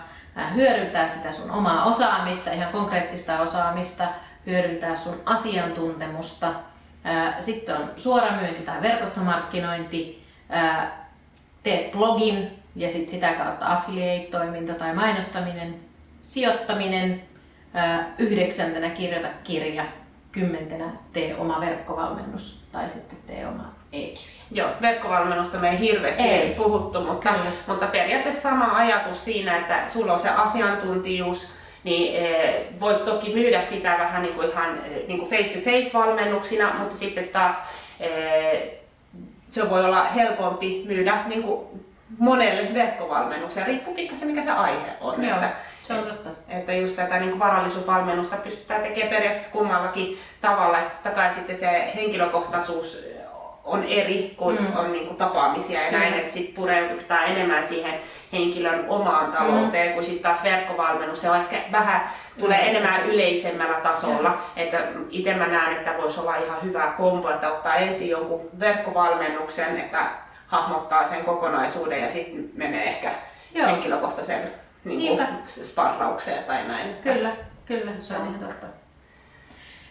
hyödyntää 0.56 1.08
sitä 1.08 1.32
sun 1.32 1.52
omaa 1.52 1.86
osaamista, 1.86 2.52
ihan 2.52 2.72
konkreettista 2.72 3.40
osaamista, 3.40 4.08
hyödyntää 4.46 4.96
sun 4.96 5.22
asiantuntemusta. 5.26 6.54
Sitten 7.40 7.76
on 7.76 7.92
suoramyynti 7.96 8.62
tai 8.62 8.82
verkostomarkkinointi, 8.82 10.26
teet 11.64 11.92
blogin 11.92 12.64
ja 12.76 12.90
sit 12.90 13.10
sitä 13.10 13.34
kautta 13.34 13.68
affiliate-toiminta 13.68 14.74
tai 14.74 14.96
mainostaminen, 14.96 15.76
sijoittaminen, 16.22 17.22
yhdeksäntenä 18.18 18.90
kirjoita 18.90 19.28
kirja, 19.44 19.86
kymmentenä 20.32 20.86
tee 21.14 21.38
oma 21.38 21.60
verkkovalmennus 21.60 22.68
tai 22.72 22.90
sitten 22.90 23.18
tee 23.28 23.48
oma 23.48 23.79
e-kirja. 23.94 24.40
Joo, 24.52 24.70
verkkovalmennusta 24.82 25.58
me 25.58 25.70
ei 25.70 25.80
hirveästi 25.80 26.24
ei. 26.24 26.54
puhuttu, 26.54 27.02
mutta, 27.02 27.34
mutta 27.68 27.88
periaatteessa 27.88 28.42
sama 28.42 28.78
ajatus 28.78 29.26
siinä, 29.26 29.58
että 29.58 29.84
sulla 29.88 30.14
on 30.14 30.20
se 30.20 30.30
asiantuntijuus, 30.30 31.50
niin 31.84 32.16
e, 32.16 32.66
voit 32.80 33.04
toki 33.04 33.34
myydä 33.34 33.62
sitä 33.62 33.96
vähän 34.00 34.22
niin 34.22 34.34
kuin 34.36 34.50
ihan 34.50 34.80
niin 35.08 35.20
kuin 35.20 35.30
face-to-face 35.30 35.94
valmennuksina, 35.94 36.74
mutta 36.80 36.96
sitten 36.96 37.28
taas 37.28 37.54
e, 38.00 38.10
se 39.52 39.70
voi 39.70 39.86
olla 39.86 40.04
helpompi 40.04 40.84
myydä 40.88 41.24
niin 41.28 41.44
kuin 41.44 41.68
monelle 42.18 42.74
verkkovalmennukseen. 42.74 43.68
Riippuu 43.68 43.94
pikkasen 43.94 44.28
mikä 44.28 44.42
se 44.42 44.52
aihe 44.52 44.92
on. 45.02 45.24
Joo, 45.24 45.36
että, 45.36 45.52
se 45.82 45.94
on 45.94 46.04
totta. 46.04 46.30
Että 46.50 46.74
just 46.74 46.96
tätä 46.96 47.20
niin 47.20 47.30
kuin 47.30 47.40
varallisuusvalmennusta 47.40 48.36
pystytään 48.36 48.82
tekemään 48.82 49.10
periaatteessa 49.10 49.52
kummallakin 49.52 50.20
tavalla. 50.42 50.80
Että 50.80 50.96
totta 50.96 51.10
kai 51.10 51.34
sitten 51.34 51.58
se 51.58 51.92
henkilökohtaisuus 51.96 53.04
on 53.64 53.84
eri, 53.84 54.34
kun 54.38 54.58
mm. 54.60 54.78
on 54.78 54.92
niin 54.92 55.08
kuin 55.08 55.18
tapaamisia 55.18 55.82
ja 55.82 55.92
näin, 55.92 56.14
että 56.14 56.34
sitten 56.34 56.56
pureudutaan 56.56 57.26
enemmän 57.26 57.64
siihen 57.64 58.00
henkilön 58.34 58.86
omaan 58.88 59.32
talouteen, 59.32 59.88
mm. 59.88 59.94
kun 59.94 60.04
sitten 60.04 60.24
taas 60.24 60.44
verkkovalmennus, 60.44 61.22
se 61.22 61.30
on 61.30 61.38
ehkä 61.38 61.64
vähän, 61.72 62.10
tulee 62.40 62.62
mm. 62.62 62.70
enemmän 62.70 63.10
yleisemmällä 63.10 63.80
tasolla. 63.80 64.30
Mm. 64.30 64.38
Että 64.56 64.78
itse 65.10 65.34
mä 65.34 65.48
näen, 65.48 65.78
että 65.78 65.98
voisi 65.98 66.20
olla 66.20 66.36
ihan 66.36 66.64
hyvä 66.64 66.94
kombo, 66.98 67.30
että 67.30 67.52
ottaa 67.54 67.76
ensin 67.76 68.10
jonkun 68.10 68.50
verkkovalmennuksen, 68.60 69.78
että 69.78 70.06
hahmottaa 70.48 71.08
sen 71.08 71.26
kokonaisuuden 71.26 72.02
ja 72.02 72.12
sitten 72.12 72.50
menee 72.54 72.84
ehkä 72.84 73.12
Joo. 73.56 73.68
henkilökohtaisen 73.68 74.52
niin 74.84 75.18
kuin, 75.18 75.28
sparraukseen 75.48 76.44
tai 76.44 76.68
näin. 76.68 76.96
Kyllä, 76.96 77.32
kyllä, 77.66 77.92
se 78.00 78.16
on 78.18 78.28
ihan 78.28 78.40
totta. 78.40 78.68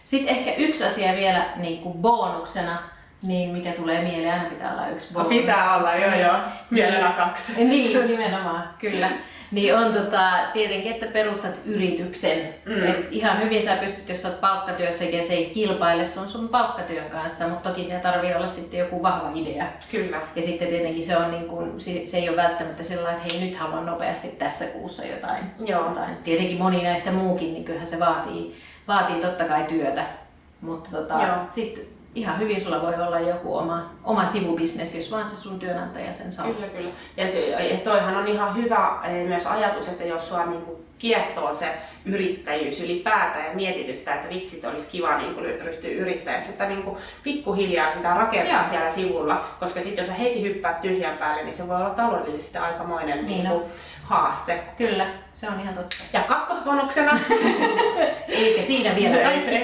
Sitten 0.05 0.37
ehkä 0.37 0.55
yksi 0.55 0.85
asia 0.85 1.13
vielä 1.13 1.47
niin 1.57 1.83
kuin 1.83 1.99
bonuksena, 1.99 2.79
niin, 3.23 3.51
mikä 3.51 3.73
tulee 3.73 4.03
mieleen, 4.03 4.33
aina 4.33 4.51
pitää 4.51 4.73
olla 4.73 4.89
yksi 4.89 5.13
bonus. 5.13 5.29
Pitää 5.29 5.77
olla, 5.77 5.95
joo 5.95 6.15
joo. 6.15 6.37
Mielellään 6.71 7.15
kaksi. 7.15 7.65
Niin, 7.65 8.07
nimenomaan, 8.07 8.65
kyllä. 8.79 9.09
Niin 9.51 9.77
on 9.77 9.93
tota, 9.93 10.31
tietenkin, 10.53 10.93
että 10.93 11.07
perustat 11.07 11.55
yrityksen. 11.65 12.55
Mm. 12.65 12.87
Et 12.87 13.07
ihan 13.11 13.43
hyvin 13.43 13.63
sä 13.63 13.77
pystyt, 13.77 14.09
jos 14.09 14.23
sä 14.23 14.29
oot 14.29 14.41
palkkatyössä 14.41 15.05
ja 15.05 15.23
se 15.23 15.35
ei 15.35 15.47
kilpaile 15.47 16.07
sun 16.07 16.29
sun 16.29 16.49
palkkatyön 16.49 17.11
kanssa, 17.11 17.49
mutta 17.49 17.69
toki 17.69 17.85
siellä 17.85 18.03
tarvii 18.03 18.35
olla 18.35 18.47
sitten 18.47 18.81
joku 18.81 19.03
vahva 19.03 19.31
idea. 19.35 19.65
Kyllä. 19.91 20.21
Ja 20.37 20.43
sitten 20.43 20.69
tietenkin 20.69 21.03
se, 21.03 21.17
on 21.17 21.31
niin 21.31 21.45
kun, 21.45 21.81
se, 21.81 22.03
se 22.07 22.17
ei 22.17 22.29
ole 22.29 22.37
välttämättä 22.37 22.83
sellainen, 22.83 23.23
että 23.23 23.35
hei 23.35 23.49
nyt 23.49 23.59
haluan 23.59 23.87
nopeasti 23.87 24.29
tässä 24.29 24.65
kuussa 24.65 25.07
jotain. 25.07 25.45
Joo. 25.67 25.89
jotain. 25.89 26.17
Tietenkin 26.17 26.59
moni 26.59 26.83
näistä 26.83 27.11
muukin, 27.11 27.53
niin 27.53 27.65
kyllähän 27.65 27.89
se 27.89 28.01
vaatii, 28.01 28.57
vaatii 28.89 29.21
totta 29.21 29.45
kai 29.45 29.65
työtä. 29.65 30.07
Mutta 30.61 30.91
tota, 30.91 31.39
sitten 31.49 31.98
ihan 32.15 32.39
hyvin 32.39 32.61
sulla 32.61 32.83
voi 32.83 32.95
olla 32.95 33.21
joku 33.21 33.57
oma, 33.57 33.91
oma 34.05 34.25
sivubisnes, 34.25 34.95
jos 34.95 35.11
vaan 35.11 35.27
se 35.27 35.37
sun 35.37 35.59
työnantaja 35.59 36.13
sen 36.13 36.33
saa. 36.33 36.47
Kyllä, 36.47 36.67
kyllä. 36.67 36.91
Ja 37.17 37.77
toihan 37.85 38.17
on 38.17 38.29
ihan 38.29 38.57
hyvä 38.57 38.99
eh, 39.05 39.27
myös 39.27 39.47
ajatus, 39.47 39.89
että 39.89 40.05
jos 40.05 40.29
sua 40.29 40.47
niin 40.47 40.63
kuin 40.63 40.79
kiehtoo 40.99 41.55
se 41.55 41.67
yrittäjyys 42.05 42.81
ylipäätään 42.81 43.47
ja 43.47 43.55
mietityttää, 43.55 44.15
että 44.15 44.29
vitsit 44.29 44.65
olisi 44.65 44.91
kiva 44.91 45.19
niin 45.19 45.35
kuin 45.35 45.47
ryhtyä 45.65 45.91
yrittäjäksi, 45.91 46.51
että 46.51 46.69
niin 46.69 46.83
kuin 46.83 46.97
pikkuhiljaa 47.23 47.93
sitä 47.93 48.15
rakentaa 48.15 48.61
Joo. 48.61 48.71
siellä 48.71 48.91
sivulla, 48.91 49.45
koska 49.61 49.81
sitten 49.81 50.03
jos 50.03 50.09
sä 50.09 50.15
heti 50.15 50.43
hyppäät 50.43 50.81
tyhjän 50.81 51.19
päälle, 51.19 51.43
niin 51.43 51.55
se 51.55 51.69
voi 51.69 51.77
olla 51.77 51.91
taloudellisesti 51.91 52.59
aikamoinen 52.59 53.27
niin, 53.27 53.45
niin 53.45 53.49
kuin, 53.49 53.63
haaste. 54.09 54.61
Kyllä, 54.77 55.07
se 55.35 55.49
on 55.49 55.61
ihan 55.61 55.75
totta. 55.75 55.97
Ja 56.13 56.21
kakkosbonuksena, 56.21 57.19
eikä 58.29 58.63
siinä 58.63 58.97
vielä 58.97 59.17
kaikki, 59.17 59.59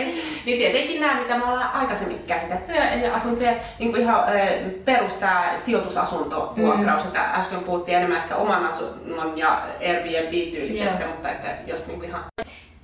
niin 0.46 0.58
tietenkin 0.58 1.00
nämä, 1.00 1.20
mitä 1.20 1.38
me 1.38 1.44
ollaan 1.44 1.72
aikaisemmin 1.72 2.24
käsitelty, 2.26 2.72
asuntoja, 3.12 3.52
niin 3.78 3.90
kuin 3.90 4.02
ihan 4.02 4.24
perustaa 4.84 5.58
sijoitusasuntovuokraus, 5.58 7.02
mm. 7.02 7.08
että 7.08 7.22
äsken 7.22 7.60
puhuttiin 7.60 7.96
enemmän 7.96 8.18
ehkä 8.18 8.36
oman 8.36 8.66
asunnon 8.66 9.38
ja 9.38 9.62
Airbnb-tyylisestä, 9.80 11.06
mutta 11.06 11.30
että 11.30 11.48
jos 11.66 11.86
niin 11.86 11.98
kuin 11.98 12.08
ihan 12.08 12.24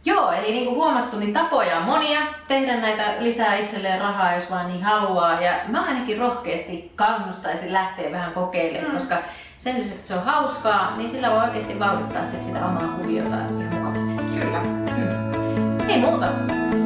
Joo, 0.04 0.32
eli 0.32 0.52
niin 0.52 0.64
kuin 0.64 0.76
huomattu, 0.76 1.18
niin 1.18 1.32
tapoja 1.32 1.76
on 1.76 1.82
monia 1.82 2.20
tehdä 2.48 2.76
näitä 2.76 3.14
lisää 3.18 3.56
itselleen 3.56 4.00
rahaa, 4.00 4.34
jos 4.34 4.50
vaan 4.50 4.68
niin 4.68 4.82
haluaa. 4.82 5.40
Ja 5.40 5.52
mä 5.68 5.82
ainakin 5.82 6.18
rohkeasti 6.18 6.92
kannustaisin 6.96 7.72
lähteä 7.72 8.12
vähän 8.12 8.32
kokeilemaan, 8.32 8.92
mm. 8.92 8.98
koska 8.98 9.16
sen 9.56 9.78
lisäksi, 9.80 10.06
se 10.06 10.14
on 10.14 10.24
hauskaa, 10.24 10.96
niin 10.96 11.10
sillä 11.10 11.30
voi 11.30 11.40
oikeasti 11.40 11.78
vauhdittaa 11.78 12.22
sit 12.22 12.44
sitä 12.44 12.66
omaa 12.66 12.88
kuviota 12.88 13.36
ihan 13.36 13.74
mukavasti. 13.74 14.10
Kyllä. 14.40 14.60
Hmm. 14.60 15.88
Ei 15.88 15.98
muuta. 15.98 16.26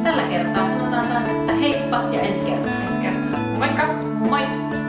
Tällä 0.03 0.23
kertaa 0.23 0.67
sanotaan 0.67 1.07
taas, 1.07 1.27
että 1.27 1.53
heippa 1.53 1.97
ja 2.11 2.21
ensi 2.21 2.45
kertaa. 2.45 2.73
Ensi 2.81 3.01
kertaa. 3.01 3.39
Moikka! 3.57 3.87
Moi! 4.29 4.84